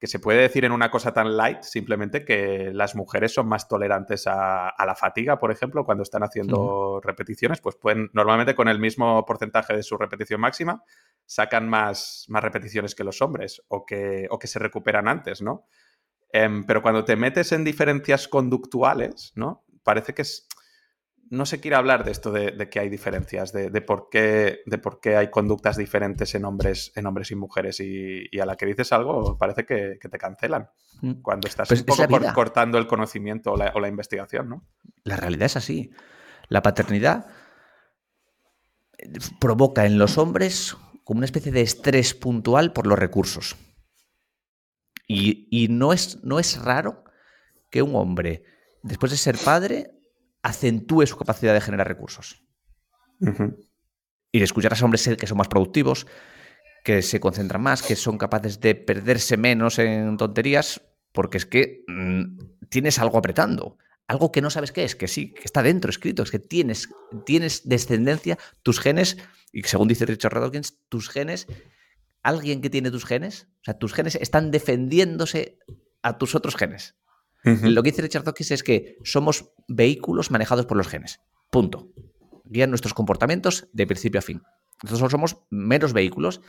[0.00, 3.68] que se puede decir en una cosa tan light simplemente que las mujeres son más
[3.68, 8.78] tolerantes a, la fatiga, por ejemplo, cuando están haciendo repeticiones, pues pueden, normalmente con el
[8.78, 10.82] mismo porcentaje de su repetición máxima,
[11.26, 15.66] sacan más, más repeticiones que los hombres o que, o que se recuperan antes, ¿no?
[16.32, 19.66] Em, pero cuando te metes en diferencias conductuales, ¿no?
[19.82, 20.48] Parece que es,
[21.30, 25.00] no se quiere hablar de esto de, que hay diferencias, de, por qué, de por
[25.00, 27.78] qué hay conductas diferentes en hombres, en hombres y mujeres.
[27.78, 30.68] Y, a la que dices algo, parece que, te cancelan.
[31.00, 31.22] Mm.
[31.22, 34.66] Cuando estás pues un poco cortando el conocimiento o la, investigación, ¿no?
[35.04, 35.92] La realidad es así.
[36.48, 37.28] La paternidad
[39.40, 43.56] provoca en los hombres como una especie de estrés puntual por los recursos.
[45.06, 47.04] Y, y no, es, no es raro
[47.70, 48.42] que un hombre,
[48.82, 49.99] después de ser padre,
[50.42, 52.42] acentúe su capacidad de generar recursos.
[54.32, 56.06] Y de escuchar a hombres que son más productivos,
[56.84, 60.80] que se concentran más, que son capaces de perderse menos en tonterías,
[61.12, 62.38] porque es que mm,
[62.68, 63.76] tienes algo apretando.
[64.06, 66.88] Algo que no sabes qué es, que sí, que está dentro escrito, es que tienes,
[67.24, 69.18] tienes descendencia, tus genes,
[69.52, 71.46] y según dice Richard Dawkins, tus genes,
[72.22, 75.58] alguien que tiene tus genes, o sea, tus genes están defendiéndose
[76.02, 76.96] a tus otros genes.
[77.44, 81.20] Lo que dice Richard Dawkins es que somos vehículos manejados por los genes.
[81.50, 81.90] Punto.
[82.44, 84.42] Guían nuestros comportamientos de principio a fin.
[84.82, 86.40] Nosotros somos meros vehículos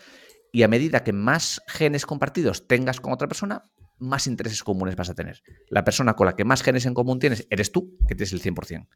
[0.52, 5.10] y a medida que más genes compartidos tengas con otra persona, más intereses comunes vas
[5.10, 5.44] a tener.
[5.70, 8.42] La persona con la que más genes en común tienes eres tú, que tienes el
[8.42, 8.88] 100%.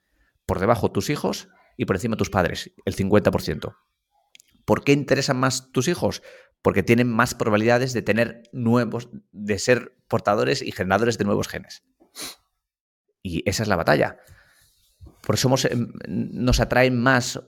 [0.46, 3.76] Por debajo tus hijos y por encima tus padres, el 50%.
[4.66, 6.24] ¿Por qué interesan más tus hijos?
[6.66, 11.84] Porque tienen más probabilidades de tener nuevos, de ser portadores y generadores de nuevos genes.
[13.22, 14.18] Y esa es la batalla.
[15.22, 17.40] Por eso em, nos atraen más,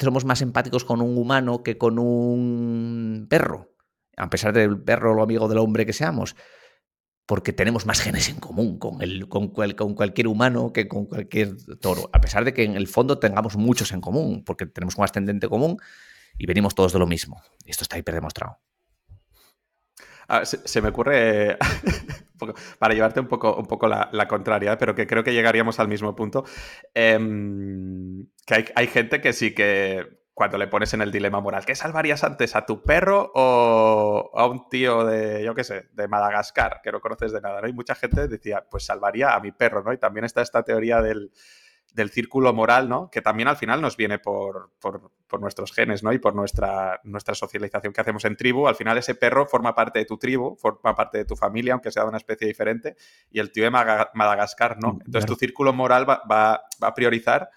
[0.00, 3.76] somos más empáticos con un humano que con un perro,
[4.16, 6.36] a pesar del perro o amigo del hombre que seamos,
[7.26, 11.54] porque tenemos más genes en común con, el, con, con cualquier humano que con cualquier
[11.82, 15.04] toro, a pesar de que en el fondo tengamos muchos en común, porque tenemos un
[15.04, 15.76] ascendente común
[16.38, 17.42] y venimos todos de lo mismo.
[17.64, 18.58] Esto está hiper demostrado.
[20.28, 21.56] Ah, se, me ocurre,
[22.78, 26.16] para llevarte un poco, un poco la, contraria, pero que creo que llegaríamos al mismo
[26.16, 26.44] punto,
[26.94, 31.64] em, que hay, hay gente que sí que cuando le pones en el dilema moral,
[31.64, 36.08] ¿qué salvarías antes, a tu perro o a un tío de, yo qué sé, de
[36.08, 37.68] Madagascar, que no conoces de nada, ¿no?
[37.68, 39.94] Y mucha gente decía, pues salvaría a mi perro, ¿no?
[39.94, 41.32] Y también está esta teoría del,
[42.10, 43.10] círculo moral, ¿no?
[43.10, 44.70] Que también al final nos viene por,
[45.40, 46.12] nuestros genes, ¿no?
[46.12, 48.68] Y por nuestra, nuestra socialización que hacemos en tribu.
[48.68, 51.90] Al final ese perro forma parte de tu tribu, forma parte de tu familia, aunque
[51.90, 52.96] sea de una especie diferente,
[53.30, 54.94] y el tío de Madagascar, ¿no?
[54.94, 57.50] Mm, Entonces tu círculo moral va, va a priorizar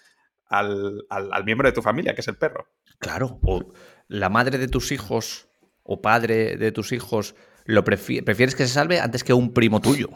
[0.50, 2.68] al, miembro de tu familia, que es el perro.
[3.00, 3.72] Claro, o
[4.08, 5.48] la madre de tus hijos
[5.84, 10.10] o padre de tus hijos, lo prefieres que se salve antes que un primo tuyo.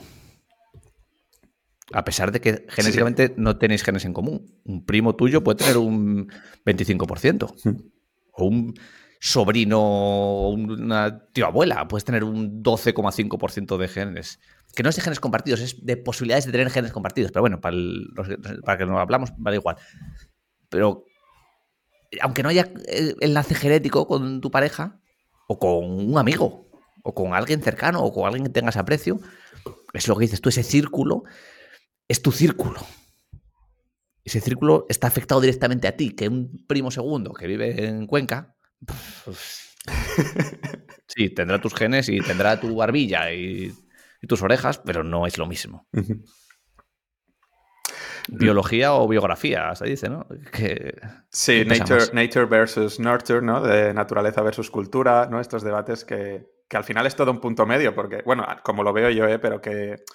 [1.91, 4.61] A pesar de que genéticamente no tenéis genes en común.
[4.63, 6.31] Un primo tuyo puede tener un
[6.65, 7.53] 25%.
[7.63, 7.77] Hmm.
[8.31, 8.73] O un
[9.19, 14.39] sobrino o una tío abuela puedes tener un 12,5% de genes.
[14.75, 17.31] Que no es de genes compartidos, es de posibilidades de tener genes compartidos.
[17.31, 17.77] Pero bueno, para,
[18.65, 19.75] para que no hablamos, vale igual.
[20.69, 21.05] Pero
[22.21, 24.99] aunque no haya eh, enlace genético con tu pareja,
[25.47, 26.67] o con un amigo,
[27.03, 29.19] o con alguien cercano, o con alguien que tengas aprecio,
[29.93, 31.23] es lo que dices tú, ese círculo
[32.07, 32.79] es tu círculo.
[34.23, 38.55] Ese círculo está afectado directamente a ti, que un primo segundo que vive en Cuenca,
[39.25, 39.75] pues,
[41.07, 43.73] sí, tendrá tus genes y tendrá tu barbilla y,
[44.27, 45.85] tus orejas, pero no es lo mismo.
[48.29, 50.25] Biología o biografía, se dice, ¿no?
[51.29, 53.61] sí, nature, nature, versus nurture, ¿no?
[53.61, 55.41] De naturaleza versus cultura, ¿no?
[55.41, 58.93] Estos debates que, que, al final es todo un punto medio, porque, bueno, como lo
[58.93, 59.39] veo yo, ¿eh?
[59.39, 60.05] Pero que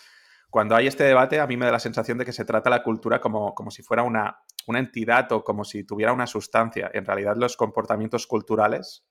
[0.51, 2.83] cuando hay este debate, a mí me da la sensación de que se trata la
[2.83, 6.91] cultura como, como si fuera una, una entidad o como si tuviera una sustancia.
[6.95, 9.05] En realidad, los comportamientos culturales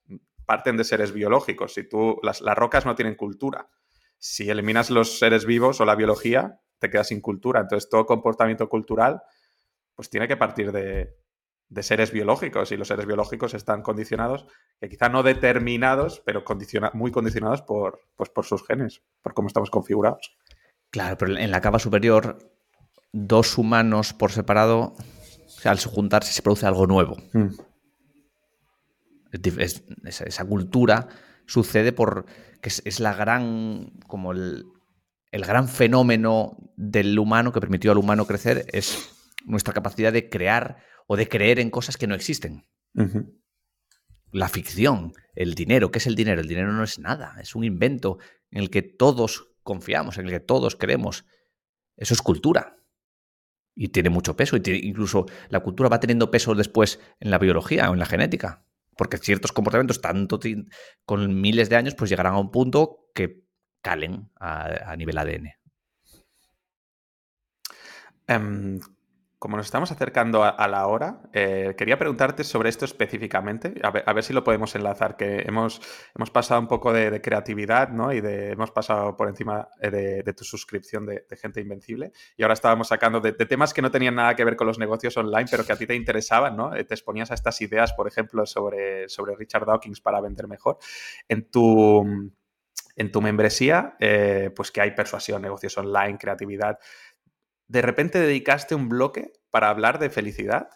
[0.46, 1.74] parten de seres biológicos.
[1.74, 3.68] Si tú, las, rocas no tienen cultura.
[4.16, 7.60] Si eliminas los seres vivos o la biología, te quedas sin cultura.
[7.60, 9.22] Entonces, todo comportamiento cultural,
[9.94, 11.14] pues tiene que partir de,
[11.82, 12.72] seres biológicos.
[12.72, 14.46] Y los seres biológicos están condicionados,
[14.80, 16.44] que quizá no determinados, pero
[16.94, 20.36] muy condicionados por, pues por sus genes, por cómo estamos configurados.
[20.90, 22.38] Claro, pero en la capa superior,
[23.12, 24.94] dos humanos por separado,
[25.64, 27.16] al juntarse se produce algo nuevo.
[27.32, 27.48] Mm.
[30.06, 31.08] esa cultura
[31.46, 32.26] sucede por
[32.60, 34.64] que es, la gran, como el,
[35.32, 39.10] gran fenómeno del humano que permitió al humano crecer, es
[39.44, 42.66] nuestra capacidad de crear o de creer en cosas que no existen.
[44.32, 46.40] La ficción, el dinero, ¿qué es el dinero?
[46.40, 48.18] El dinero no es nada, es un invento
[48.50, 51.26] en el que todos confiamos, en el que todos creemos.
[51.94, 52.78] Eso es cultura.
[53.74, 54.56] Y tiene mucho peso.
[54.56, 58.64] Y incluso la cultura va teniendo peso después en la biología o en la genética.
[58.96, 60.40] Porque ciertos comportamientos, tanto
[61.04, 63.44] con miles de años, pues llegarán a un punto que
[63.82, 65.52] calen a, nivel ADN.
[69.38, 74.24] Como nos estamos acercando a, la hora, eh, quería preguntarte sobre esto específicamente, a ver,
[74.24, 75.80] si lo podemos enlazar, que hemos,
[76.16, 78.12] hemos pasado un poco de, creatividad, ¿no?
[78.12, 82.54] Y de, hemos pasado por encima eh, de, tu suscripción de, Gente Invencible, y ahora
[82.54, 85.64] estábamos sacando de, temas que no tenían nada que ver con los negocios online, pero
[85.64, 86.74] que a ti te interesaban, ¿no?
[86.74, 90.78] Eh, te exponías a estas ideas, por ejemplo, sobre, sobre Richard Dawkins para vender mejor.
[91.28, 92.32] En tu,
[92.96, 93.96] en tu membresía,
[94.56, 96.80] pues que hay persuasión, negocios online, creatividad
[97.68, 100.70] de repente dedicaste un bloque para hablar de felicidad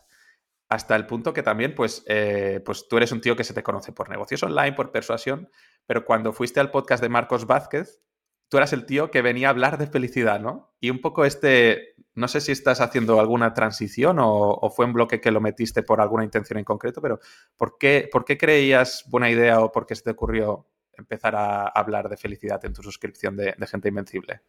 [0.68, 3.62] hasta el punto que también, pues, eh, pues tú eres un tío que se te
[3.62, 5.50] conoce por negocios online, por persuasión,
[5.86, 8.00] pero cuando fuiste al podcast de Marcos Vázquez,
[8.48, 10.74] tú eras el tío que venía a hablar de felicidad, ¿no?
[10.80, 15.20] Y un poco este, no sé si estás haciendo alguna transición o, fue un bloque
[15.20, 17.18] que lo metiste por alguna intención en concreto, pero
[17.58, 21.66] ¿por qué, ¿por qué creías buena idea o por qué se te ocurrió empezar a
[21.66, 24.40] hablar de felicidad en tu suscripción de Gente Invencible?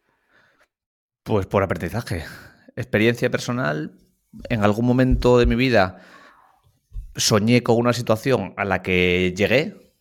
[1.24, 2.24] Pues por aprendizaje.
[2.76, 3.98] Experiencia personal.
[4.50, 6.02] En algún momento de mi vida
[7.16, 9.94] soñé con una situación a la que llegué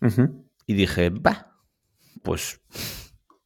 [0.66, 1.56] y dije, va,
[2.24, 2.60] pues,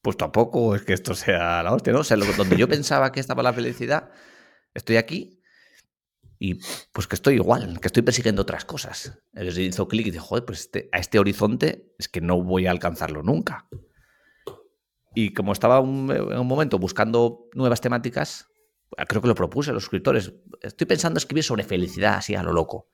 [0.01, 1.99] pues tampoco es que esto sea la hostia, ¿no?
[1.99, 4.09] O sea, donde yo pensaba que estaba la felicidad,
[4.73, 5.43] estoy aquí
[6.39, 6.59] y
[6.91, 9.19] pues que estoy igual, que estoy persiguiendo otras cosas.
[9.33, 12.65] Entonces hizo clic y dije, joder, pues este, a este horizonte es que no voy
[12.65, 13.67] a alcanzarlo nunca.
[15.19, 18.49] Y como estaba en un momento buscando nuevas temáticas,
[19.07, 20.31] creo que lo propuse a los escritores.
[20.61, 22.91] Estoy pensando escribir sobre felicidad así a lo loco.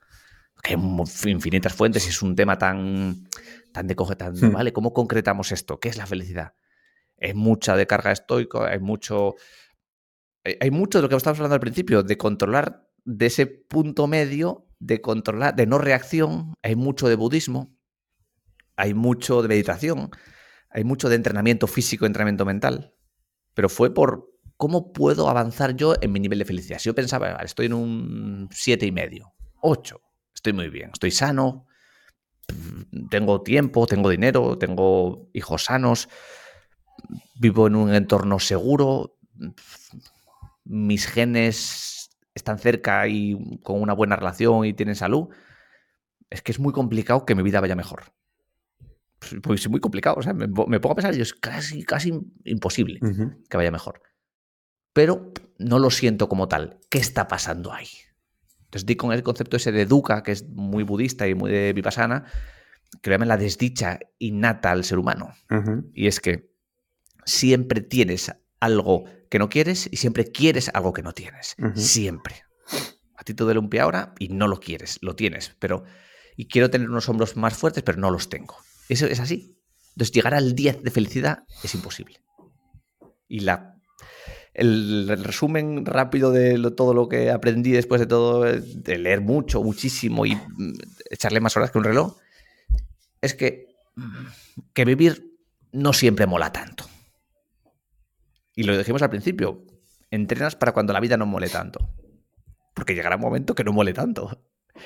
[0.62, 3.28] Que hay infinitas fuentes y es un tema tan,
[3.74, 4.52] tan de coge, tan, hmm.
[4.52, 4.72] ¿vale?
[4.72, 5.78] ¿Cómo concretamos esto?
[5.78, 6.54] ¿Qué es la felicidad?
[7.20, 9.34] Hay mucha de carga estoico, hay mucho,
[10.60, 14.66] hay mucho de lo que estábamos hablando al principio, de controlar de ese punto medio,
[14.78, 17.76] de controlar, de no reacción, hay mucho de budismo,
[18.76, 20.10] hay mucho de meditación,
[20.74, 22.92] hay mucho de entrenamiento físico, entrenamiento mental,
[23.54, 26.80] pero fue por cómo puedo avanzar yo en mi nivel de felicidad.
[26.80, 30.00] Si yo pensaba, estoy en un siete y medio, 8,
[30.34, 31.66] estoy muy bien, estoy sano,
[33.08, 36.08] tengo tiempo, tengo dinero, tengo hijos sanos,
[37.36, 39.16] vivo en un entorno seguro,
[40.64, 45.28] mis genes están cerca y con una buena relación y tienen salud,
[46.30, 48.12] es que es muy complicado que mi vida vaya mejor.
[49.42, 52.12] Pues es muy complicado, o sea, me, pongo a pensar y es casi, casi
[52.44, 53.00] imposible
[53.48, 54.02] que vaya mejor.
[54.92, 56.78] Pero no lo siento como tal.
[56.90, 57.88] ¿Qué está pasando ahí?
[58.64, 61.72] Entonces di con el concepto ese de dukkha, que es muy budista y muy de
[61.72, 62.24] vipassana,
[63.02, 65.32] que lo llaman la desdicha innata al ser humano.
[65.92, 66.52] Y es que
[67.24, 71.56] siempre tienes algo que no quieres y siempre quieres algo que no tienes.
[71.74, 72.42] Siempre.
[73.16, 75.84] A ti te duele un pie ahora y no lo quieres, lo tienes, pero...
[76.36, 78.56] Y quiero tener unos hombros más fuertes, pero no los tengo.
[78.88, 79.56] Eso es así.
[79.90, 82.20] Entonces llegar al 10 de felicidad es imposible.
[83.28, 83.76] Y la,
[84.54, 90.26] el, resumen rápido de todo lo que aprendí después de todo, de leer mucho, muchísimo
[90.26, 90.72] y mm,
[91.10, 92.16] echarle más horas que un reloj,
[93.20, 93.68] es que,
[94.72, 95.34] que vivir
[95.72, 96.86] no siempre mola tanto.
[98.54, 99.64] Y lo dijimos al principio,
[100.10, 101.88] entrenas para cuando la vida no mole tanto.
[102.74, 104.40] Porque llegará un momento que no mole tanto.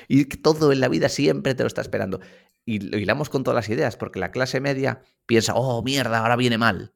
[0.07, 2.19] Y todo en la vida siempre te lo está esperando.
[2.65, 6.35] Y lo hilamos con todas las ideas, porque la clase media piensa, oh, mierda, ahora
[6.35, 6.93] viene mal.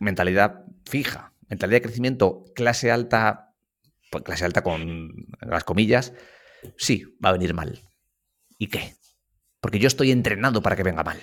[0.00, 3.54] Mentalidad fija, mentalidad de crecimiento, clase alta,
[4.10, 6.12] pues clase alta con las comillas,
[6.76, 7.80] sí, va a venir mal.
[8.58, 8.94] ¿Y qué?
[9.60, 11.20] Porque yo estoy entrenado para que venga mal.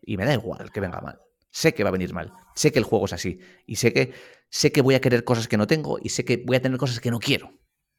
[0.00, 1.20] Y me da igual que venga mal.
[1.50, 2.32] Sé que va a venir mal.
[2.54, 3.40] Sé que el juego es así.
[3.66, 4.14] Y sé que,
[4.48, 6.78] sé que voy a querer cosas que no tengo y sé que voy a tener
[6.78, 7.52] cosas que no quiero.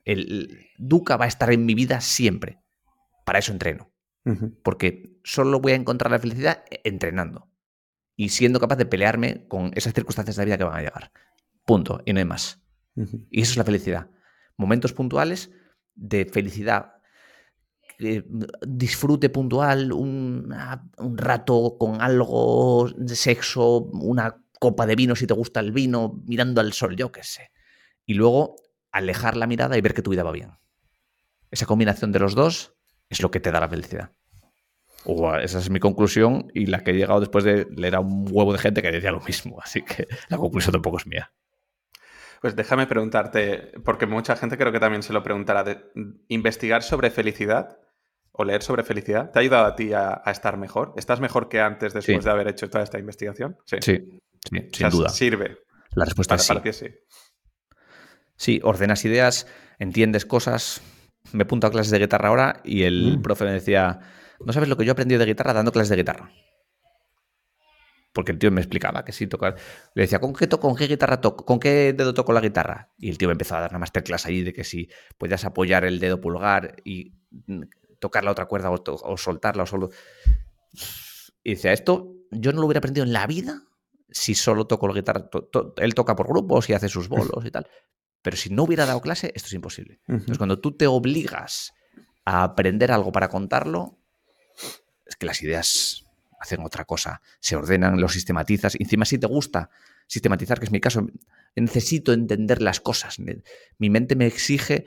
[0.03, 2.62] El, Duca va a estar en mi vida siempre.
[3.24, 3.91] Para eso entreno.
[4.63, 7.49] Porque solo voy a encontrar la felicidad entrenando.
[8.15, 11.11] Y siendo capaz de pelearme con esas circunstancias de la vida que van a llegar.
[11.65, 12.01] Punto.
[12.05, 12.61] Y no hay más.
[13.30, 14.09] Y eso es la felicidad.
[14.55, 15.51] Momentos puntuales
[15.95, 16.93] de felicidad
[18.67, 20.53] disfrute puntual, un
[21.15, 26.61] rato con algo de sexo, una copa de vino si te gusta el vino, mirando
[26.61, 27.51] al sol, yo qué sé.
[28.05, 28.55] Y luego
[28.91, 30.51] alejar la mirada y ver que tu vida va bien.
[31.51, 32.72] Esa combinación de los dos
[33.09, 34.11] es lo que te da la felicidad.
[35.05, 38.25] O esa es mi conclusión y la que he llegado después de leer a un
[38.29, 39.59] huevo de gente que decía lo mismo.
[39.61, 41.31] Así que la conclusión tampoco es mía.
[42.41, 45.79] Pues déjame preguntarte, porque mucha gente creo que también se lo preguntará, de
[46.27, 47.77] investigar sobre felicidad
[48.33, 50.93] o leer sobre felicidad, ¿te ha ayudado a ti a, estar mejor?
[50.97, 53.57] ¿Estás mejor que antes después de haber hecho toda esta investigación?
[53.65, 54.21] Sí, sí,
[54.73, 55.09] sin duda.
[55.09, 55.59] Sirve.
[55.91, 56.73] La respuesta es sí.
[56.73, 56.87] sí.
[58.35, 59.47] Sí, ordenas ideas,
[59.77, 60.81] entiendes cosas.
[61.32, 63.21] Me apunto a clases de guitarra ahora y el mm.
[63.21, 63.99] profe me decía,
[64.45, 66.32] no sabes lo que yo he aprendido de guitarra dando clases de guitarra.
[68.13, 69.55] Porque el tío me explicaba que sí tocar.
[69.95, 71.45] Le decía, ¿con qué, ¿con qué guitarra toco?
[71.45, 72.93] ¿Con qué dedo toco la guitarra?
[72.97, 75.84] Y el tío me empezó a dar una masterclass ahí de que si podías apoyar
[75.84, 77.15] el dedo pulgar y
[77.99, 79.89] tocar la otra cuerda o, soltarla o solo...
[81.43, 83.63] Y decía, esto yo no lo hubiera aprendido en la vida
[84.09, 85.30] si solo toco la guitarra.
[85.78, 87.67] él toca por grupos y hace sus bolos y tal.
[88.24, 89.99] Pero si no hubiera dado clase, esto es imposible.
[90.07, 91.74] Entonces, cuando tú te obligas
[92.26, 93.99] a aprender algo para contarlo,
[95.05, 96.05] es que las ideas
[96.39, 97.21] hacen otra cosa.
[97.39, 98.76] Se ordenan, lo sistematizas.
[98.80, 99.69] Y encima, si te gusta
[100.07, 101.05] sistematizar, que es mi caso,
[101.55, 103.17] necesito entender las cosas.
[103.78, 104.86] Mi mente me exige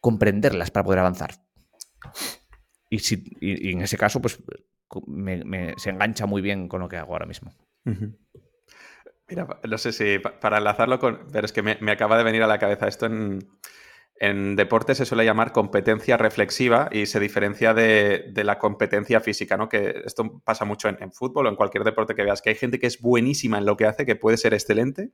[0.00, 1.42] comprenderlas para poder avanzar.
[2.90, 4.38] Y, si, en ese caso, pues
[5.78, 7.54] se engancha muy bien con lo que hago ahora mismo.
[9.28, 11.26] Mira, no sé si para enlazarlo con.
[11.32, 13.46] Pero es que me, acaba de venir a la cabeza esto en.
[14.18, 19.68] En deporte se suele llamar competencia reflexiva y se diferencia de, la competencia física, ¿no?
[19.68, 22.78] Que esto pasa mucho en, fútbol o en cualquier deporte que veas, que hay gente
[22.78, 25.10] que es buenísima en lo que hace, que puede ser excelente,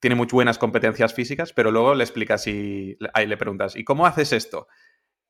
[0.00, 4.04] tiene muy buenas competencias físicas, pero luego le explicas y ahí le preguntas, ¿y cómo
[4.04, 4.68] haces esto?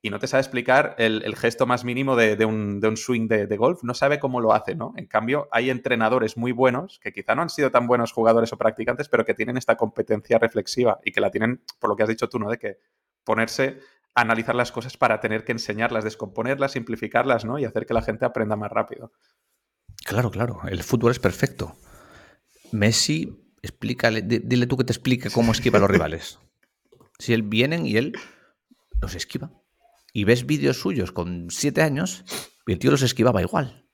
[0.03, 3.93] Y no te sabe explicar el, gesto más mínimo de, un, swing de, golf, no
[3.93, 4.95] sabe cómo lo hace, ¿no?
[4.97, 8.57] En cambio, hay entrenadores muy buenos que quizá no han sido tan buenos jugadores o
[8.57, 12.09] practicantes, pero que tienen esta competencia reflexiva y que la tienen, por lo que has
[12.09, 12.49] dicho tú, ¿no?
[12.49, 12.79] De que
[13.25, 13.81] ponerse
[14.15, 17.59] a analizar las cosas para tener que enseñarlas, descomponerlas, simplificarlas, ¿no?
[17.59, 19.13] Y hacer que la gente aprenda más rápido.
[20.07, 21.77] Claro, claro, el fútbol es perfecto.
[22.73, 26.39] Messi, explícale, dile tú que te explique cómo esquiva a los rivales.
[27.19, 28.15] Si él vienen y él
[29.03, 29.51] los esquiva
[30.13, 32.25] y ves vídeos suyos con siete años
[32.67, 33.87] y el tío los esquivaba igual.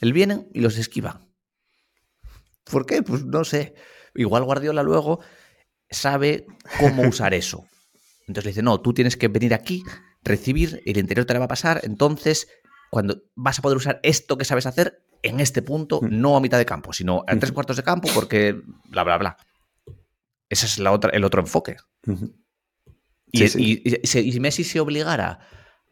[0.00, 1.26] Él viene y los esquiva.
[2.64, 3.02] ¿Por qué?
[3.02, 3.74] Pues no sé.
[4.14, 5.20] Igual Guardiola luego
[5.90, 6.46] sabe
[6.78, 7.66] cómo usar eso.
[8.20, 9.82] Entonces le dice, no, tú tienes que venir aquí,
[10.22, 12.46] recibir, el interior te la va a pasar, entonces
[12.90, 16.58] cuando vas a poder usar esto que sabes hacer, en este punto, no a mitad
[16.58, 19.36] de campo, sino a tres cuartos de campo, porque bla, bla, bla.
[20.48, 21.76] Ese es la otra, el otro enfoque.
[23.32, 25.40] Y, si Messi se obligara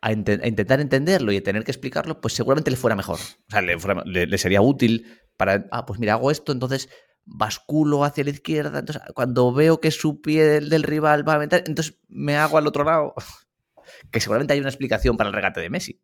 [0.01, 3.19] a, intentar entenderlo y a tener que explicarlo, pues seguramente le fuera mejor.
[3.19, 5.07] O sea, le, sería útil
[5.37, 6.89] para, ah, pues mira, hago esto, entonces
[7.25, 11.65] basculo hacia la izquierda, entonces cuando veo que su pie del, rival va a aventar,
[11.67, 13.15] entonces me hago al otro lado.
[14.11, 16.01] que seguramente hay una explicación para el regate de Messi.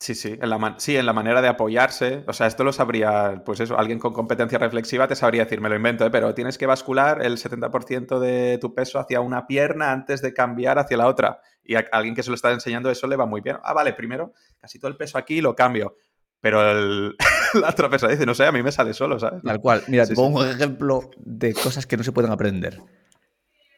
[0.00, 2.24] Sí, sí en, la sí, en la manera de apoyarse.
[2.26, 5.68] O sea, esto lo sabría, pues eso, alguien con competencia reflexiva te sabría decir, me
[5.68, 6.10] lo invento, ¿eh?
[6.10, 10.78] pero tienes que bascular el 70% de tu peso hacia una pierna antes de cambiar
[10.78, 11.40] hacia la otra.
[11.62, 13.56] Y a alguien que se lo está enseñando eso le va muy bien.
[13.62, 15.96] Ah, vale, primero casi todo el peso aquí lo cambio.
[16.40, 16.62] Pero
[17.54, 19.42] la otra persona dice, no sé, a mí me sale solo, ¿sabes?
[19.42, 19.82] Tal cual.
[19.88, 22.80] Mira, te pongo un ejemplo de cosas que no se pueden aprender.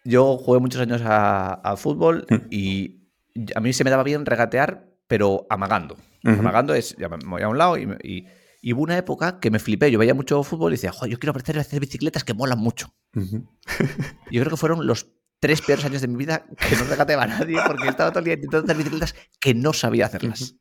[0.05, 2.35] Yo jugué muchos años a, fútbol mm.
[2.51, 3.09] y
[3.55, 5.97] a mí se me daba bien regatear, pero amagando.
[6.25, 8.27] Amagando es, ya me voy a un lado y,
[8.73, 9.91] hubo una época que me flipé.
[9.91, 12.59] Yo veía mucho fútbol y decía, Joder, yo quiero aprender a hacer bicicletas que molan
[12.59, 12.95] mucho.
[13.13, 17.27] yo creo que fueron los tres peores años de mi vida que no regateaba a
[17.27, 20.57] nadie porque estaba todo el día intentando hacer bicicletas que no sabía hacerlas.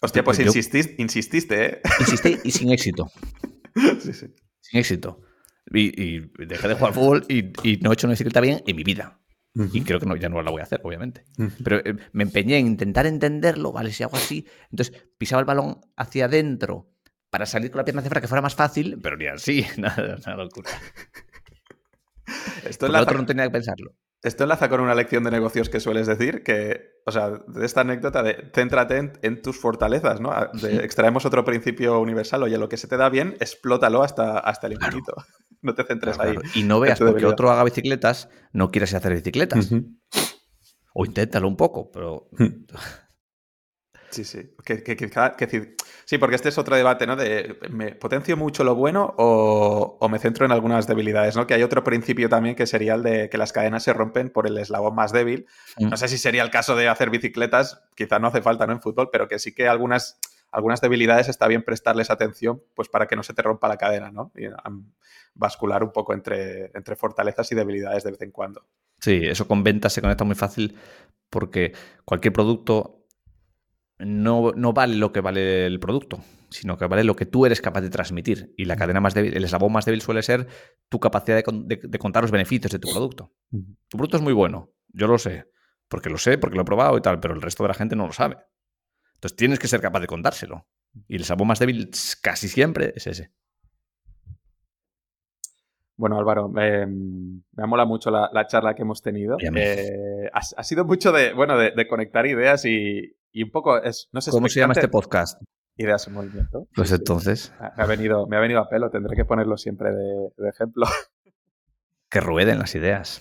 [0.00, 1.80] Hostia, pues insististe, insististe, ¿eh?
[2.00, 3.10] Insistí y sin éxito.
[4.00, 4.26] Sí, sí.
[4.60, 5.20] Sin éxito.
[5.72, 7.42] Y, dejé de jugar fútbol y,
[7.78, 9.20] no he hecho una bicicleta bien en mi vida.
[9.56, 11.24] Y creo que no, ya no la voy a hacer, obviamente.
[11.62, 13.92] Pero eh, me empeñé en intentar entenderlo, ¿vale?
[13.92, 16.90] Si hago así, entonces pisaba el balón hacia adentro
[17.30, 20.16] para salir con la pierna hacia afuera que fuera más fácil, pero ni así, nada,
[20.26, 20.70] nada locura.
[22.68, 23.94] Esto es la otro no tenía que pensarlo.
[24.24, 27.82] Esto enlaza con una lección de negocios que sueles decir, que, o sea, de esta
[27.82, 30.32] anécdota de céntrate en, tus fortalezas, ¿no?
[30.80, 34.72] extraemos otro principio universal, oye, lo que se te da bien, explótalo hasta, hasta el
[34.74, 35.14] infinito.
[35.62, 36.36] No te centres ahí.
[36.54, 39.70] Y no veas porque otro haga bicicletas, no quieras hacer bicicletas.
[40.92, 42.28] O inténtalo un poco, pero...
[44.10, 44.54] Sí, sí.
[46.04, 47.16] Sí, porque este es otro debate, ¿no?
[47.16, 51.46] De ¿me potencio mucho lo bueno o, me centro en algunas debilidades, ¿no?
[51.46, 54.46] Que hay otro principio también que sería el de que las cadenas se rompen por
[54.46, 55.46] el eslabón más débil.
[55.78, 55.88] Mm.
[55.88, 58.72] No sé si sería el caso de hacer bicicletas, quizá no hace falta, ¿no?
[58.72, 60.18] En fútbol, pero que sí que algunas,
[60.50, 64.10] algunas debilidades está bien prestarles atención, pues para que no se te rompa la cadena,
[64.10, 64.32] ¿no?
[64.36, 64.44] Y
[65.34, 68.64] bascular un poco entre, entre fortalezas y debilidades de vez en cuando.
[69.00, 70.76] Sí, eso con ventas se conecta muy fácil
[71.28, 71.72] porque
[72.04, 73.03] cualquier producto
[74.04, 77.60] no, no, vale lo que vale el producto, sino que vale lo que tú eres
[77.60, 78.54] capaz de transmitir.
[78.56, 80.46] Y la cadena más débil, el eslabón más débil suele ser
[80.88, 83.32] tu capacidad de, contar los beneficios de tu producto.
[83.50, 85.50] Tu producto es muy bueno, yo lo sé,
[85.88, 87.96] porque lo sé, porque lo he probado y tal, pero el resto de la gente
[87.96, 88.36] no lo sabe.
[89.14, 90.66] Entonces tienes que ser capaz de contárselo.
[91.08, 91.90] Y el eslabón más débil
[92.22, 93.32] casi siempre es ese.
[95.96, 96.86] Bueno, Álvaro, me
[97.54, 99.36] mola mucho la, charla que hemos tenido.
[99.40, 104.20] Eh, ha, sido mucho de, bueno, de conectar ideas y, y un poco es, no
[104.20, 105.42] sé ¿Cómo se llama este podcast?
[105.76, 106.68] Ideas en movimiento.
[106.72, 107.52] Pues entonces.
[107.76, 110.86] Me ha, venido, me ha venido a pelo, tendré que ponerlo siempre de, ejemplo.
[112.08, 113.20] Que rueden las ideas.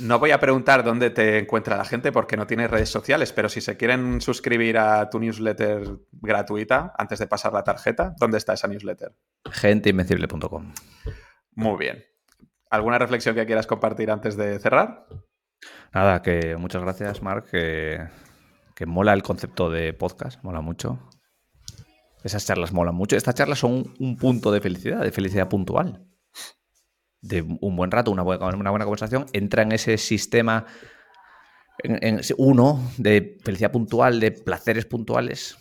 [0.00, 3.48] No voy a preguntar dónde te encuentra la gente porque no tienes redes sociales, pero
[3.48, 8.52] si se quieren suscribir a tu newsletter gratuita antes de pasar la tarjeta, ¿dónde está
[8.52, 9.16] esa newsletter?
[9.50, 10.74] Genteinvencible.com.
[11.52, 12.04] Muy bien.
[12.68, 15.06] ¿Alguna reflexión que quieras compartir antes de cerrar?
[15.94, 17.46] Nada, que muchas gracias, Mark.
[17.50, 18.08] Que
[18.74, 20.98] que mola el concepto de podcast, mola mucho.
[22.22, 23.16] Esas charlas molan mucho.
[23.16, 26.06] Estas charlas son un punto de felicidad, de felicidad puntual.
[27.20, 30.66] De un buen rato, una buena, una buena conversación, entra en ese sistema
[31.78, 35.58] en, uno de felicidad puntual, de placeres puntuales,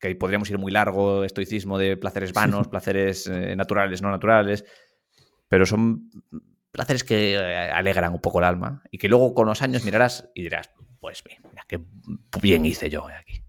[0.00, 4.64] que ahí podríamos ir muy largo, estoicismo de placeres vanos, placeres eh, naturales, no naturales,
[5.48, 6.10] pero son
[6.70, 10.28] placeres que eh, alegran un poco el alma y que luego con los años mirarás
[10.34, 10.70] y dirás,
[11.06, 11.80] pues mira, qué
[12.42, 13.40] bien hice yo aquí.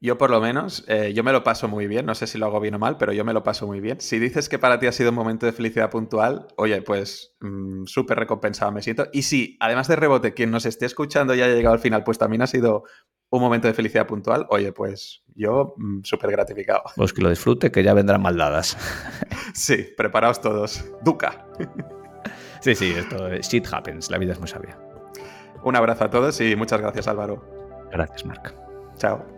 [0.00, 2.46] Yo por lo menos, eh, yo me lo paso muy bien, no sé si lo
[2.46, 4.00] hago bien o mal, pero yo me lo paso muy bien.
[4.00, 7.84] Si dices que para ti ha sido un momento de felicidad puntual, oye, pues mm,
[7.84, 9.08] súper recompensado me siento.
[9.12, 12.16] Y si, además de rebote, quien nos esté escuchando y haya llegado al final, pues
[12.16, 12.84] también ha sido
[13.28, 16.84] un momento de felicidad puntual, oye, pues yo mm, súper gratificado.
[16.96, 18.78] Pues que lo disfrute, que ya vendrán maldadas.
[19.52, 20.84] sí, preparaos todos.
[21.02, 21.46] Duca.
[22.62, 24.78] sí, sí, esto, shit happens, la vida es muy sabia.
[25.62, 27.42] Un abrazo a todos y muchas gracias Álvaro.
[27.90, 28.54] Gracias, Marc.
[28.96, 29.37] Chao.